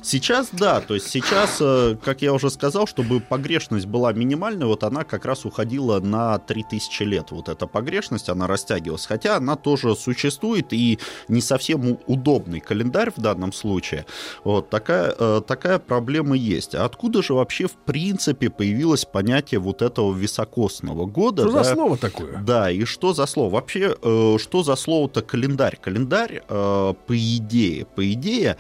[0.03, 4.85] Сейчас, да, то есть сейчас, э, как я уже сказал, чтобы погрешность была минимальной, вот
[4.85, 7.31] она как раз уходила на 3000 лет.
[7.31, 9.07] Вот эта погрешность, она растягивалась.
[9.07, 10.99] Хотя она тоже существует и
[11.29, 14.05] не совсем удобный календарь в данном случае.
[14.45, 16.04] Вот такая, э, такая проблема
[16.35, 16.75] есть.
[16.75, 21.43] А откуда же вообще в принципе появилось понятие вот этого високосного года?
[21.43, 21.75] Что за да?
[21.75, 22.39] слово такое?
[22.39, 23.51] Да, и что за слово?
[23.55, 25.79] Вообще, э, что за слово-то календарь?
[25.81, 28.57] Календарь, э, по идее, по идее,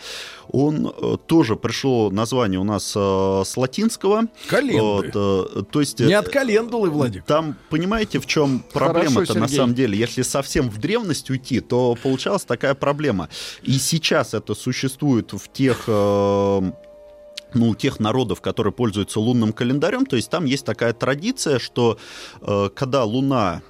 [0.49, 4.23] он э, тоже пришло название у нас э, с латинского.
[4.49, 4.81] Календы.
[4.81, 6.01] Вот, э, то есть...
[6.01, 7.25] Не э, от календулы, Владик.
[7.25, 9.99] Там, понимаете, в чем проблема-то на самом деле?
[9.99, 13.29] Если совсем в древность уйти, то получалась такая проблема.
[13.63, 15.85] И сейчас это существует в тех...
[15.87, 16.73] э,
[17.55, 21.99] ну, у тех народов, которые пользуются лунным календарем, то есть там есть такая традиция, что
[22.41, 23.63] э, когда Луна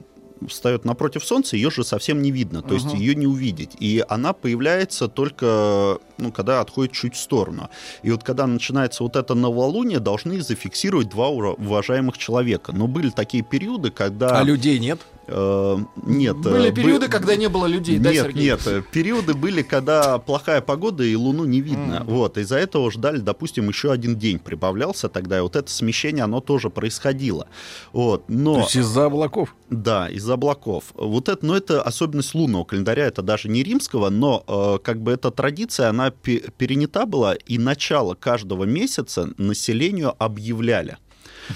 [0.48, 3.70] встает напротив Солнца, ее же совсем не видно, то есть ее не увидеть.
[3.78, 7.70] И она появляется только, ну, когда отходит чуть в сторону.
[8.02, 12.72] И вот когда начинается вот это новолуние, должны зафиксировать два уважаемых человека.
[12.72, 14.38] Но были такие периоды, когда...
[14.38, 15.00] А людей нет?
[15.26, 16.37] Э, нет.
[16.37, 18.44] Были э, бы- периоды, когда не было людей, да, нет, Сергей?
[18.44, 22.04] нет, э, периоды были, когда плохая погода и Луну не видно.
[22.06, 26.40] Вот, из-за этого ждали, допустим, еще один день прибавлялся тогда, и вот это смещение, оно
[26.40, 27.48] тоже происходило.
[27.92, 28.54] Вот, но...
[28.54, 29.54] То есть из-за облаков?
[29.70, 30.84] Да, из облаков.
[30.94, 35.12] Вот это, но это особенность лунного календаря, это даже не римского, но э, как бы
[35.12, 40.96] эта традиция, она пе- перенята была, и начало каждого месяца населению объявляли.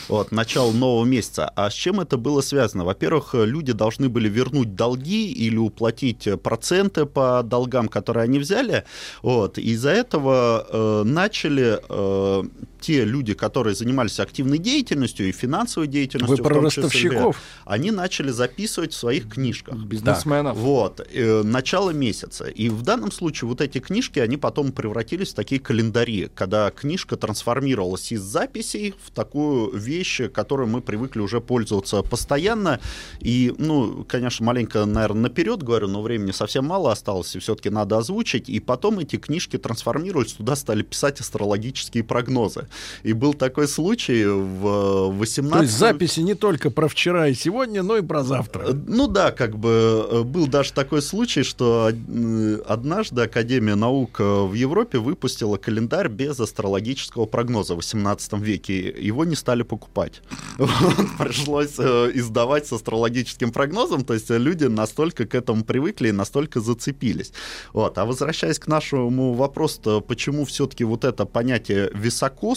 [0.08, 1.50] Вот, начало нового месяца.
[1.56, 2.84] А с чем это было связано?
[2.84, 8.84] Во-первых, люди должны были вернуть долги или уплатить э, проценты по долгам, которые они взяли.
[9.22, 9.58] Вот.
[9.58, 12.42] Из-за этого э, начали э,
[12.80, 17.40] те люди, которые занимались активной деятельностью и финансовой деятельностью, Вы в про ростовщиков?
[17.64, 19.76] они начали записывать в своих книжках.
[19.76, 20.56] Бизнесменов.
[20.56, 22.44] Вот, э, начало месяца.
[22.46, 27.16] И в данном случае вот эти книжки, они потом превратились в такие календари, когда книжка
[27.16, 32.80] трансформировалась из записей в такую вещь, которой мы привыкли уже пользоваться постоянно.
[33.20, 37.98] И, ну, конечно, маленько, наверное, наперед говорю, но времени совсем мало осталось, и все-таки надо
[37.98, 38.48] озвучить.
[38.48, 42.67] И потом эти книжки трансформировались, туда стали писать астрологические прогнозы.
[43.02, 47.82] И был такой случай в 18 То есть записи не только про вчера и сегодня,
[47.82, 48.68] но и про Э, завтра.
[48.86, 54.24] Ну да, как бы э, был даже такой случай, что э, однажды Академия наук э,
[54.24, 58.88] в Европе выпустила календарь без астрологического прогноза в 18 веке.
[58.88, 60.22] Его не стали покупать.
[61.18, 66.12] Пришлось э, издавать с астрологическим прогнозом, то есть э, люди настолько к этому привыкли и
[66.12, 67.32] настолько зацепились.
[67.72, 67.98] Вот.
[67.98, 71.90] А возвращаясь к нашему вопросу, почему все-таки вот это понятие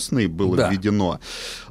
[0.01, 0.69] високосный было Да.
[0.69, 1.19] введено,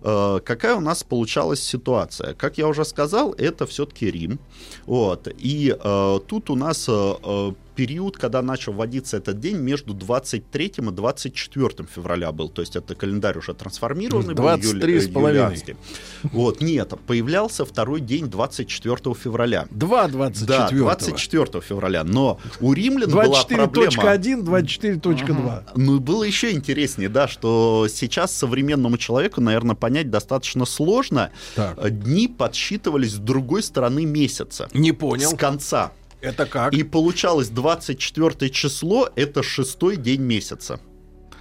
[0.03, 2.35] э, какая у нас получалась ситуация?
[2.35, 4.39] Как я уже сказал, это все-таки Рим.
[4.87, 5.29] Вот.
[5.39, 10.81] И э, тут у нас э, период, когда начал вводиться этот день, между 23 и
[10.81, 12.49] 24 февраля был.
[12.49, 14.35] То есть это календарь уже трансформированный.
[14.35, 15.43] был, 23 с юли- половиной.
[15.45, 15.77] юлианский.
[16.23, 19.67] Вот, нет, появлялся второй день 24 февраля.
[19.71, 22.05] 2 Да, 24 24 февраля.
[22.05, 23.91] Но у римлян была проблема...
[23.91, 25.63] 24.1, 24.2.
[25.77, 31.31] Ну, было еще интереснее, да, что сейчас современному человеку, наверное, понять достаточно сложно.
[31.55, 31.79] Так.
[32.03, 34.69] Дни подсчитывались с другой стороны месяца.
[34.75, 35.31] Не понял.
[35.31, 35.93] С конца.
[36.21, 36.73] Это как?
[36.75, 40.81] И получалось 24 число— это шестой день месяца.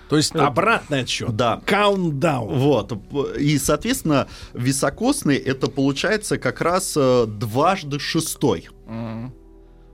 [0.09, 1.35] То есть обратный отсчет.
[1.35, 1.61] Да.
[1.67, 2.47] Countdown.
[2.57, 2.93] Вот.
[3.37, 8.69] И, соответственно, високосный— это получается как раз э, дважды шестой.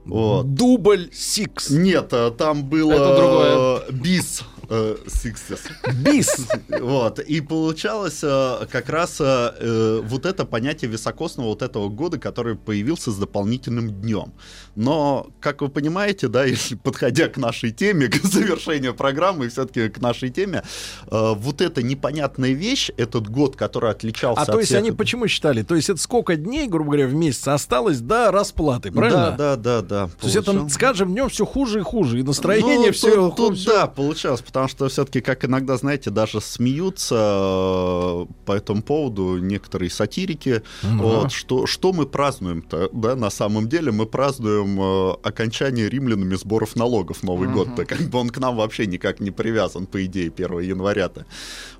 [0.06, 0.54] Вот.
[0.54, 1.68] Дубль сикс.
[1.68, 3.80] Нет, э, там было Это другое.
[3.88, 4.42] э, бис.
[4.68, 5.60] Э, sixes.
[6.02, 6.46] Бис.
[6.68, 12.56] Вот, и получалось э, как раз э, вот это понятие високосного вот этого года, который
[12.56, 14.32] появился с дополнительным днем.
[14.74, 20.00] Но, как вы понимаете, да, если подходя к нашей теме, к завершению программы, все-таки к
[20.00, 20.62] нашей теме,
[21.10, 25.28] вот эта непонятная вещь, этот год, который отличался А от то есть всех- они почему
[25.28, 25.62] считали?
[25.62, 29.34] То есть это сколько дней, грубо говоря, в месяц осталось до расплаты, правильно?
[29.36, 30.06] Да, да, да, да.
[30.20, 33.30] То есть это получал- с каждым днем все хуже и хуже, и настроение Ну, все,
[33.30, 38.82] тут, тут да, получалось, потому что все-таки, как иногда, знаете, даже смеются э, по этому
[38.82, 40.62] поводу некоторые сатирики.
[40.82, 46.74] Вот, что, что мы празднуем-то, да, на самом деле мы празднуем э, окончание римлянами сборов
[46.74, 50.60] налогов Новый год-то, как бы он к нам вообще никак не привязан, по идее, 1
[50.60, 51.26] января-то.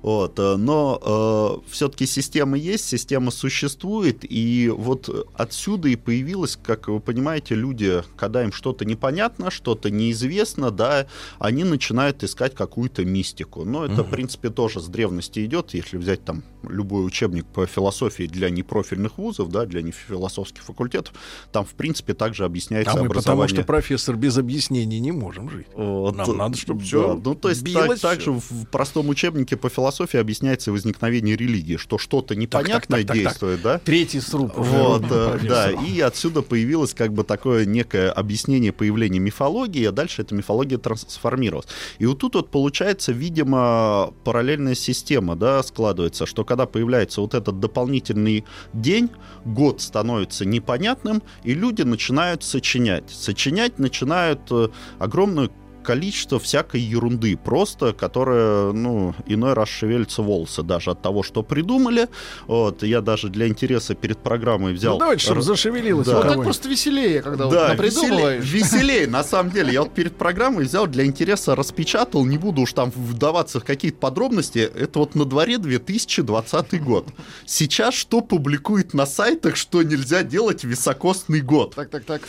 [0.03, 6.99] Вот, э, но все-таки система есть, система существует, и вот отсюда и появилось, как вы
[6.99, 11.07] понимаете, люди, когда им что-то непонятно, что-то неизвестно, да,
[11.39, 13.63] они начинают искать какую-то мистику.
[13.65, 15.73] Но это, в принципе, тоже с древности идет.
[15.73, 21.13] Если взять там любой учебник по философии для непрофильных вузов, да, для нефилософских факультетов,
[21.51, 23.47] там, в принципе, также объясняется А мы образование.
[23.47, 25.67] потому что профессор без объяснений не можем жить.
[25.73, 29.69] Вот, Нам надо, чтобы да, всё Ну, то есть так, также в простом учебнике по
[29.69, 33.15] философии объясняется возникновение религии, что что-то непонятное так, так, так.
[33.15, 33.79] действует, да?
[33.79, 34.51] Третий сруб.
[34.55, 40.21] Вот, э, да, и отсюда появилось как бы такое некое объяснение появления мифологии, а дальше
[40.21, 41.67] эта мифология трансформировалась.
[41.99, 47.59] И вот тут вот получается, видимо, параллельная система, да, складывается, что когда появляется вот этот
[47.59, 49.11] дополнительный день,
[49.45, 53.11] год становится непонятным, и люди начинают сочинять.
[53.11, 55.51] Сочинять начинают э, огромную
[55.87, 62.09] количество всякой ерунды просто, которая, ну, иной раз шевелятся волосы даже от того, что придумали.
[62.45, 64.95] Вот, я даже для интереса перед программой взял...
[64.95, 66.17] Ну давайте, чтобы зашевелилось Да.
[66.17, 68.43] Вот так просто веселее, когда вот да, напридумываешь.
[68.43, 69.71] веселее, веселее, на самом деле.
[69.71, 73.97] Я вот перед программой взял для интереса, распечатал, не буду уж там вдаваться в какие-то
[73.97, 74.59] подробности.
[74.59, 77.07] Это вот на дворе 2020 год.
[77.45, 81.75] Сейчас что публикует на сайтах, что нельзя делать в високосный год?
[81.75, 82.21] Так, так, так.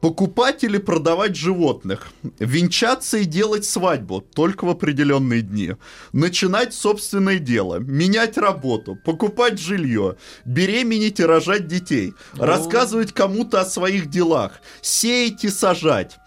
[0.00, 2.08] Покупать или продавать животных.
[2.38, 5.74] Венчаться и делать свадьбу только в определенные дни.
[6.12, 7.76] Начинать собственное дело.
[7.76, 8.96] Менять работу.
[8.96, 10.16] Покупать жилье.
[10.46, 12.14] Беременеть и рожать детей.
[12.32, 14.60] Рассказывать кому-то о своих делах.
[14.80, 16.18] Сеять и сажать.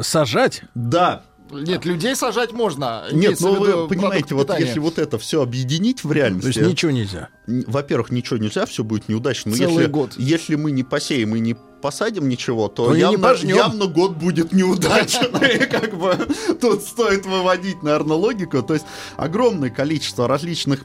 [0.00, 0.62] Сажать?
[0.74, 1.24] Да.
[1.50, 3.04] Нет, людей сажать можно.
[3.10, 4.66] Нет, имеется ну вы понимаете, вот питания.
[4.66, 6.58] если вот это все объединить в То реальности...
[6.58, 7.28] есть ничего нельзя.
[7.46, 9.50] Во-первых, ничего нельзя, все будет неудачно.
[9.50, 10.14] Но Целый если, год.
[10.16, 14.16] если мы не посеем и не посадим ничего, то, То и не явно, явно год
[14.16, 15.28] будет неудачный.
[15.56, 16.16] И Как бы
[16.60, 18.62] тут стоит выводить, наверное, логику.
[18.62, 20.84] То есть огромное количество различных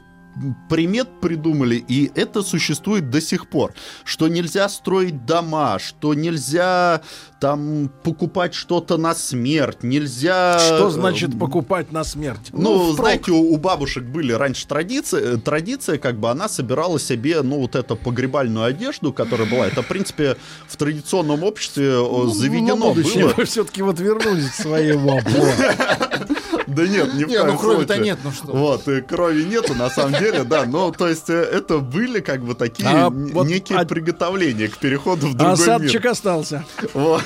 [0.68, 3.72] примет придумали, и это существует до сих пор.
[4.04, 7.02] Что нельзя строить дома, что нельзя
[7.40, 10.58] там покупать что-то на смерть, нельзя...
[10.58, 12.48] Что э, значит покупать на смерть?
[12.52, 12.96] ну, впрок.
[12.96, 17.60] знаете, у, у бабушек были раньше традиции, э, традиция, как бы она собирала себе, ну,
[17.60, 19.66] вот эту погребальную одежду, которая была.
[19.66, 23.34] Это, в принципе, в традиционном обществе э, Ну, заведено будущее было.
[23.36, 25.20] вы все-таки вот вернулись к своему.
[26.66, 28.04] Да нет, не в Не, коем ну крови-то случае.
[28.04, 28.52] нет, ну что.
[28.52, 30.64] Вот, крови нету, на самом деле, да.
[30.66, 34.78] Ну, то есть, э, это были как бы такие А вот некие а- приготовления к
[34.78, 36.12] переходу в другой Осадчик мир.
[36.12, 36.64] остался.
[36.94, 37.22] Вот.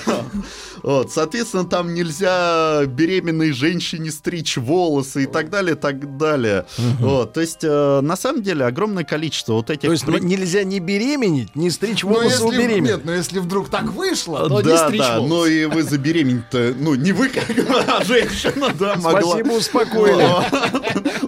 [0.83, 6.67] Вот, соответственно, там нельзя беременной женщине стричь волосы и так далее, так далее.
[7.01, 9.83] Вот, то есть, э, на самом деле, огромное количество вот этих...
[9.89, 12.91] То есть при- ну, нельзя не беременеть, не стричь Ну, волосы у если, беременных.
[12.97, 15.35] нет, но если вдруг так вышло, то не да, стричь да, волосы.
[15.35, 17.45] но и вы забеременеть-то, ну, не вы как
[17.89, 19.23] а женщина, да, могла.
[19.23, 20.29] Спасибо, успокоили.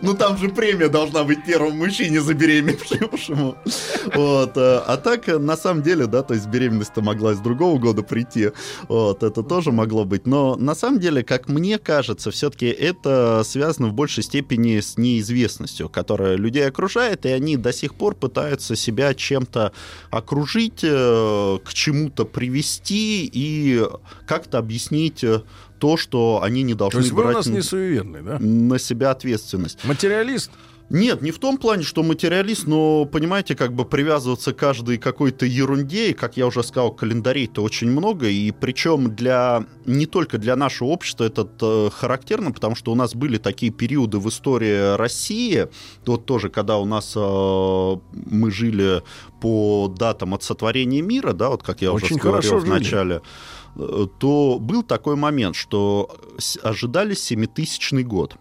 [0.02, 3.56] Ну, там же премия должна быть первому мужчине забеременевшему.
[4.14, 4.56] Вот.
[4.56, 8.02] э, А так, э, на самом деле, да, то есть беременность-то могла из другого года
[8.02, 8.50] прийти.
[8.88, 10.26] Вот, это тоже могло быть.
[10.26, 15.88] Но на самом деле, как мне кажется, все-таки это связано в большей степени с неизвестностью,
[15.88, 19.72] которая людей окружает, и они до сих пор пытаются себя чем-то
[20.10, 23.84] окружить, э, к чему-то привести и
[24.26, 25.42] как-то объяснить э,
[25.78, 28.38] то, что они не То должны есть вы у брать нас не суеверный, да?
[28.38, 29.82] на себя ответственность.
[29.84, 30.50] Материалист?
[30.90, 35.46] Нет, не в том плане, что материалист, но, понимаете, как бы привязываться к каждой какой-то
[35.46, 40.56] ерунде, и, как я уже сказал, календарей-то очень много, и причем для, не только для
[40.56, 45.68] нашего общества это э, характерно, потому что у нас были такие периоды в истории России,
[46.06, 49.04] вот тоже, когда у нас э, мы жили
[49.40, 53.22] по датам от сотворения мира, да, вот как я Очень уже говорил в начале,
[53.76, 56.16] э, то был такой момент, что
[56.64, 58.38] ожидали 7000 год.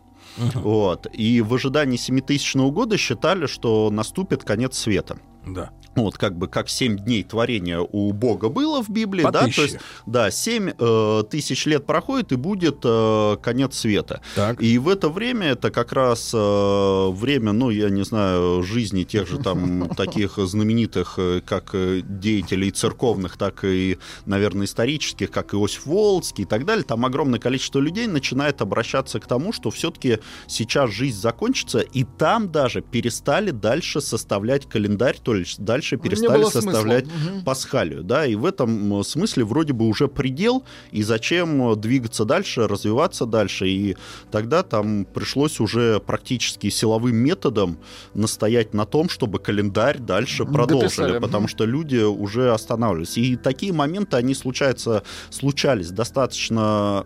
[0.56, 1.08] Вот.
[1.14, 5.18] И в ожидании 7000 года считали, что наступит конец света.
[5.46, 5.72] Да.
[6.04, 9.56] Вот, как бы как 7 дней творения у Бога было в Библии, По да, тысяче.
[9.56, 14.22] то есть, да, 7 э, тысяч лет проходит и будет э, конец света.
[14.36, 14.62] Так.
[14.62, 19.28] И в это время это как раз э, время, ну, я не знаю, жизни тех
[19.28, 25.86] же там таких знаменитых, э, как э, деятелей церковных, так и, наверное, исторических, как Иосиф
[25.86, 26.84] Волцкий и так далее.
[26.84, 32.52] Там огромное количество людей начинает обращаться к тому, что все-таки сейчас жизнь закончится, и там
[32.52, 36.72] даже перестали дальше составлять календарь, то есть дальше Не перестали было смысла.
[36.72, 37.44] составлять Мгм.
[37.44, 42.68] пасхалию, да, и в этом смысле вроде бы уже предел, и зачем э, двигаться дальше,
[42.68, 43.96] развиваться дальше, и
[44.32, 47.78] тогда там пришлось уже практически силовым методом
[48.14, 53.18] настоять на том, чтобы календарь дальше продолжили, Дописали, потому что люди уже останавливались.
[53.18, 57.06] И такие моменты, они случаются, случались достаточно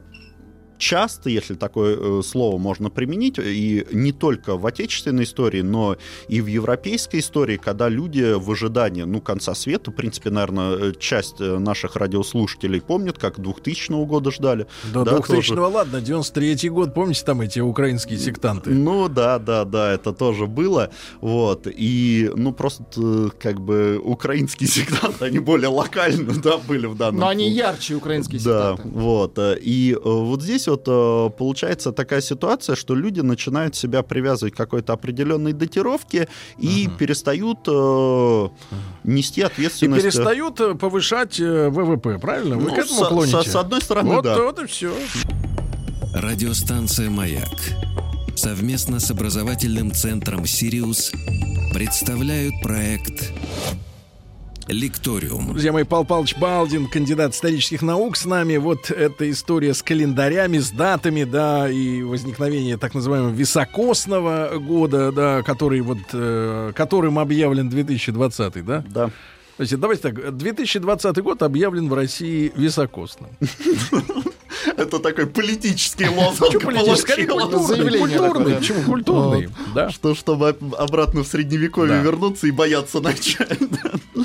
[0.84, 5.96] часто, если такое э, слово можно применить, и не только в отечественной истории, но
[6.28, 10.94] и в европейской истории, когда люди в ожидании, ну, конца света, в принципе, наверное, э,
[11.00, 14.68] часть э, наших радиослушателей помнит, как 2000 года ждали.
[14.94, 15.62] До Да, 2000 тоже.
[15.62, 18.72] ладно, 93 год, помните там эти украинские сектанты?
[18.72, 20.90] Ну да, да, да, это тоже было.
[21.22, 21.68] Вот.
[21.68, 27.22] И, ну, просто э, как бы украинские сектанты, они более локально, да, были в данном
[27.22, 28.98] Но они ярче украинские Да, сектанты.
[28.98, 29.38] вот.
[29.38, 34.54] э, И э, вот здесь вот э, получается такая ситуация, что люди начинают себя привязывать
[34.54, 38.50] к какой-то определенной датировке и перестают э,
[39.04, 40.02] нести И ответственность.
[40.02, 42.56] э, перестают э, повышать ВВП, правильно?
[42.58, 43.44] Вы ну, к этому со- клоните?
[43.44, 44.38] со- с одной стороны, вот, да.
[44.42, 44.94] вот и все.
[46.14, 47.50] Радиостанция «Маяк»
[48.36, 51.12] совместно с образовательным центром «Сириус»
[51.74, 53.32] представляют проект
[54.68, 55.50] «Лекториум».
[55.50, 58.58] Друзья мои, Пал Палыч Балдин, кандидат исторических наук с нами.
[58.58, 65.42] Вот эта история с календарями, с датами, да, и возникновение так называемого високосного года, да,
[65.44, 68.84] который вот, э, которым объявлен 2020, да?
[68.88, 69.10] Да.
[69.60, 73.30] Есть, давайте так, 2020 год объявлен в России високосным.
[74.78, 77.26] Это такой политический лозунг политический?
[77.26, 79.90] Культурный, почему культурный, да?
[79.90, 83.60] Что, чтобы об- обратно в средневековье вернуться и бояться начать.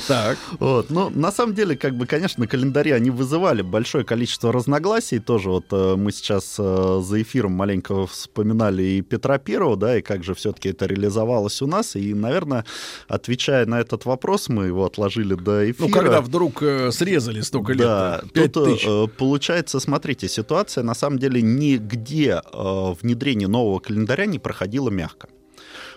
[0.07, 0.37] Так.
[0.59, 0.89] Вот.
[0.89, 5.19] Ну, на самом деле, как бы, конечно, календари, они вызывали большое количество разногласий.
[5.19, 10.01] Тоже вот э, мы сейчас э, за эфиром маленько вспоминали и Петра Первого, да, и
[10.01, 11.95] как же все-таки это реализовалось у нас.
[11.95, 12.65] И, наверное,
[13.07, 15.87] отвечая на этот вопрос, мы его отложили до эфира.
[15.87, 17.81] Ну, когда вдруг э, срезали столько лет?
[17.81, 18.87] Да, тут тысяч.
[19.17, 25.27] получается, смотрите, ситуация на самом деле нигде э, внедрение нового календаря не проходило мягко.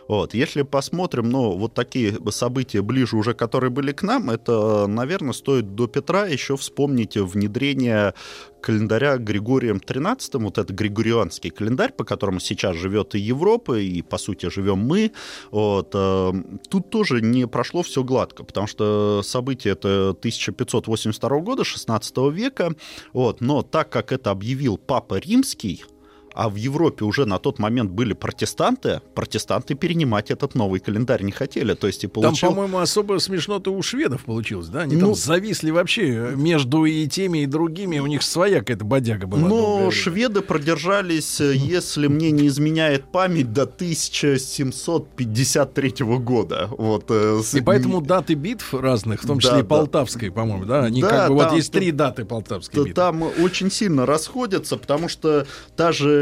[0.08, 0.34] Вот.
[0.34, 5.74] Если посмотрим, ну, вот такие события ближе уже, которые были к нам, это, наверное, стоит
[5.74, 8.14] до Петра еще вспомнить внедрение
[8.62, 14.18] календаря Григорием XIII, вот это григорианский календарь, по которому сейчас живет и Европа, и, по
[14.18, 15.12] сути, живем мы.
[15.50, 15.90] Вот.
[15.94, 16.32] э,
[16.70, 22.74] Тут тоже не прошло все гладко, потому что событие это 1582 года, 16 века,
[23.12, 23.40] вот.
[23.40, 25.84] но так как это объявил Папа Римский,
[26.34, 31.32] а в Европе уже на тот момент были протестанты, протестанты перенимать этот новый календарь не
[31.32, 31.74] хотели.
[31.74, 32.48] То есть и Там, получил...
[32.50, 34.80] по-моему, особо смешно-то у шведов получилось, да?
[34.82, 37.98] Они Ну- там зависли вообще между и теми, и другими.
[37.98, 39.48] У них своя какая-то бодяга была.
[39.48, 39.90] Но время.
[39.90, 46.68] шведы продержались, э, если мне не изменяет память, до 1753 года.
[46.70, 49.68] Вот, э, с- И поэтому даты битв разных, в том числе Да, и да.
[49.68, 50.84] Полтавской, по-моему, да?
[50.84, 52.94] Они Да, как бы вот там- есть три даты Полтавской Да битвы.
[52.94, 56.21] там очень сильно расходятся, потому что даже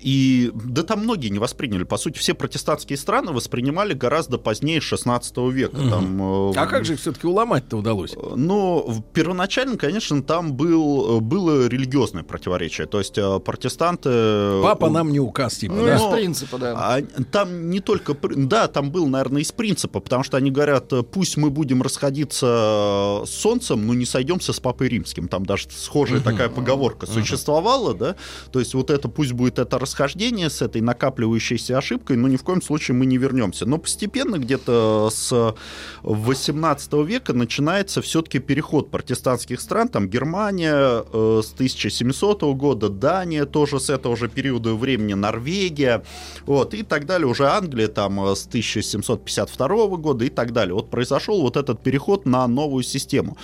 [0.00, 1.84] и да там многие не восприняли.
[1.84, 5.76] По сути, все протестантские страны воспринимали гораздо позднее 16 века.
[5.76, 8.14] Там, э, А как же их все-таки уломать-то удалось?
[8.36, 12.86] Но в- первоначально, конечно, там был, было религиозное противоречие.
[12.86, 14.60] То есть э, протестанты...
[14.62, 15.96] Папа э, нам не указ, типа, Ну, да?
[15.96, 16.74] из принципа, да.
[16.76, 18.16] А там не только...
[18.36, 23.22] Да, там был, наверное, из принципа, потому что они говорят, э, пусть мы будем расходиться
[23.24, 25.28] с солнцем, но не сойдемся с Папой Римским.
[25.28, 28.16] Там даже схожая такая поговорка существовала, да?
[28.52, 32.44] То есть вот это пусть будет это расхождение с этой накапливающейся ошибкой, но ни в
[32.44, 33.66] коем случае мы не вернемся.
[33.66, 35.54] Но постепенно где-то с
[36.02, 43.80] 18 века начинается все-таки переход протестантских стран, там Германия э, с 1700 года, Дания тоже
[43.80, 46.04] с этого же периода времени, Норвегия,
[46.46, 50.74] вот, и так далее, уже Англия там э, с 1752 года и так далее.
[50.74, 53.36] Вот произошел вот этот переход на новую систему.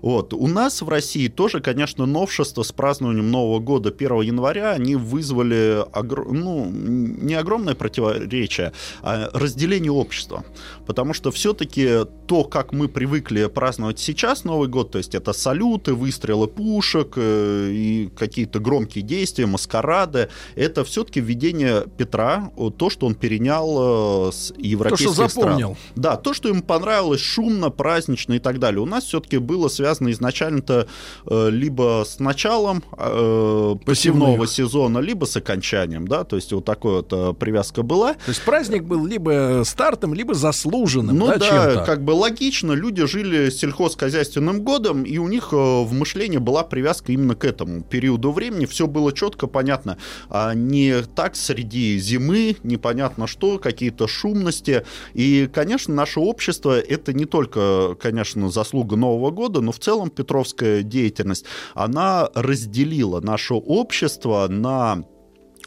[0.00, 0.32] Вот.
[0.34, 5.71] У нас в России тоже, конечно, новшества с празднованием Нового года 1 января, они вызвали
[5.92, 10.44] огр- ну, не огромное противоречие, а разделение общества.
[10.86, 15.94] Потому что все-таки то, как мы привыкли праздновать сейчас Новый год, то есть это салюты,
[15.94, 23.14] выстрелы пушек э, и какие-то громкие действия, маскарады, это все-таки введение Петра, то, что он
[23.14, 25.44] перенял э, с То, европейских что стран.
[25.44, 25.76] запомнил.
[25.96, 28.80] Да, то, что ему понравилось шумно, празднично и так далее.
[28.80, 30.86] У нас все-таки было связано изначально-то
[31.26, 34.48] э, либо с началом э, Посевных.
[34.50, 35.61] сезона, либо с окончанием,
[36.06, 38.14] да, то есть вот такая вот э, привязка была.
[38.14, 43.06] То есть праздник был либо стартом, либо заслуженным, Ну да, да, как бы логично, люди
[43.06, 48.32] жили сельхозхозяйственным годом, и у них э, в мышлении была привязка именно к этому периоду
[48.32, 48.66] времени.
[48.66, 49.98] Все было четко, понятно,
[50.28, 54.84] а не так среди зимы, непонятно что, какие-то шумности.
[55.14, 60.82] И, конечно, наше общество это не только, конечно, заслуга Нового года, но в целом Петровская
[60.82, 61.44] деятельность,
[61.74, 65.04] она разделила наше общество на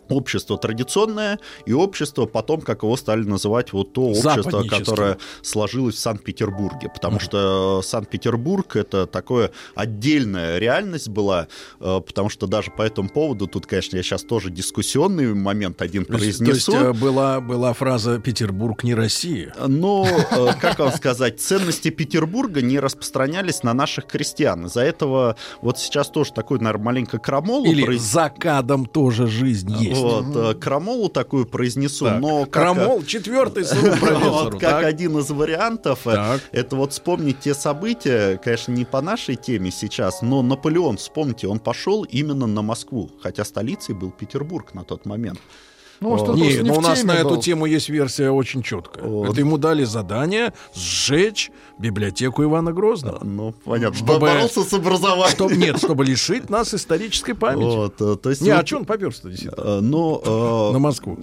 [0.10, 6.00] общество традиционное и общество потом, как его стали называть, вот то общество, которое сложилось в
[6.00, 6.90] Санкт-Петербурге.
[6.94, 11.48] Потому что Санкт-Петербург это такое отдельная реальность была,
[11.80, 16.06] э, потому что даже по этому поводу, тут, конечно, я сейчас тоже дискуссионный момент один
[16.06, 16.72] произнесу.
[16.72, 19.54] то есть, э, была, была фраза «Петербург не Россия».
[19.68, 24.66] Но, э, как вам сказать, ценности Петербурга не распространялись на наших крестьян.
[24.66, 29.72] Из-за этого вот сейчас тоже такой, наверное, маленько крамолу Или произ- «За кадом тоже жизнь
[29.80, 29.95] есть».
[30.02, 33.66] Вот, э, крамолу такую произнесу, Так, но как, Крамол, четвертый
[34.20, 36.42] вот как один из вариантов, э, Так.
[36.52, 41.60] это вот вспомнить те события, конечно, не по нашей теме сейчас, но Наполеон, вспомните, он
[41.60, 45.40] пошел именно на Москву, хотя столицей был Петербург на тот момент.
[46.06, 47.40] Ну, может, он Не, но в у нас на эту был.
[47.42, 49.04] тему есть версия очень четкая.
[49.04, 49.30] Вот.
[49.32, 53.20] Это ему дали задание сжечь библиотеку Ивана Грозного.
[53.24, 55.30] Ну, понятно, Чтобы- боролся с образованием.
[55.32, 57.64] Чтоб, нет, чтобы лишить нас исторической памяти.
[57.76, 59.62] Вот, э, то есть Не, а вот, что он поперся действительно?
[59.62, 61.18] э, ну, э, На Москву.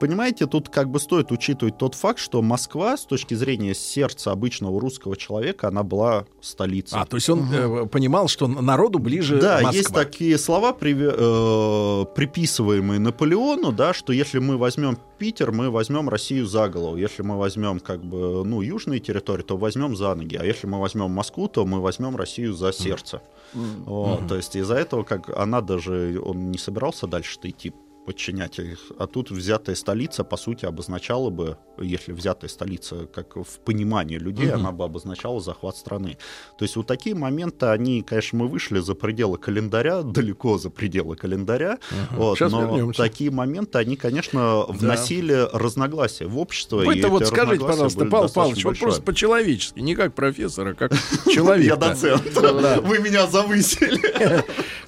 [0.00, 4.80] Понимаете, тут как бы стоит учитывать тот факт, что Москва с точки зрения сердца обычного
[4.80, 6.98] русского человека, она была столицей.
[7.00, 9.72] А, то есть он э, понимал, что народу ближе Да, Москва.
[9.72, 16.08] есть такие слова, приве- э, приписываемые Наполеону, да, что если мы возьмем Питер, мы возьмем
[16.08, 16.96] Россию за голову.
[16.96, 20.36] Если мы возьмем как бы, ну, южные территории, то возьмем за ноги.
[20.36, 23.22] А если мы возьмем Москву, то мы возьмем Россию за сердце.
[23.54, 27.72] Вот, То есть из-за этого, как она даже, он не собирался дальше-то идти
[28.08, 28.78] подчинять их.
[28.98, 34.50] А тут взятая столица, по сути, обозначала бы, если взятая столица, как в понимании людей,
[34.50, 36.16] она бы обозначала захват страны.
[36.58, 41.16] То есть вот такие моменты, они, конечно, мы вышли за пределы календаря, далеко за пределы
[41.16, 41.80] календаря,
[42.12, 43.02] вот, Щас но вернемся.
[43.02, 46.78] такие моменты, они, конечно, вносили разногласия в общество.
[46.78, 50.92] Вы-то вот скажите, пожалуйста, Павел Павлович, вот просто по-человечески, не как профессор, а как
[51.26, 51.66] человек.
[51.66, 52.24] Я доцент.
[52.84, 54.00] Вы меня завысили.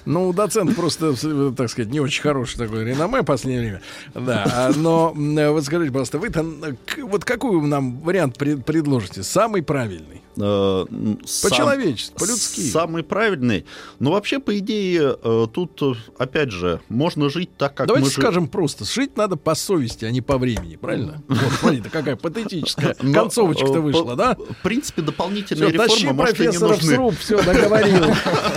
[0.05, 1.13] Ну, у доцента просто,
[1.55, 3.81] так сказать, не очень хороший такой реноме в последнее время.
[4.13, 5.11] Да, а, но
[5.51, 6.55] вот скажите, пожалуйста, вы там,
[7.03, 9.23] вот какой нам вариант пред- предложите?
[9.23, 10.20] Самый правильный?
[10.37, 10.85] Э,
[11.25, 12.61] сам- По-человечески, по-людски.
[12.61, 13.65] Самый правильный.
[13.99, 18.11] Но вообще, по идее, э, тут, э, опять же, можно жить так, как Давайте мы
[18.11, 21.21] скажем просто, жить надо по совести, а не по времени, правильно?
[21.27, 24.35] Вот, смотрите, какая патетическая концовочка-то э, вышла, да?
[24.35, 26.95] В принципе, дополнительные реформы, может, и не нужны.
[26.95, 28.05] сруб, все, договорил.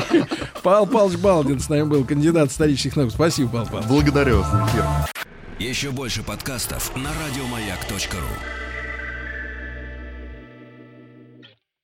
[0.63, 3.11] Павел Павлович Балдин с нами был, кандидат исторических наук.
[3.11, 3.89] Спасибо, Павел Павлович.
[3.89, 4.85] Благодарю вас за эфир.
[5.59, 8.64] Еще больше подкастов на радиомаяк.ру.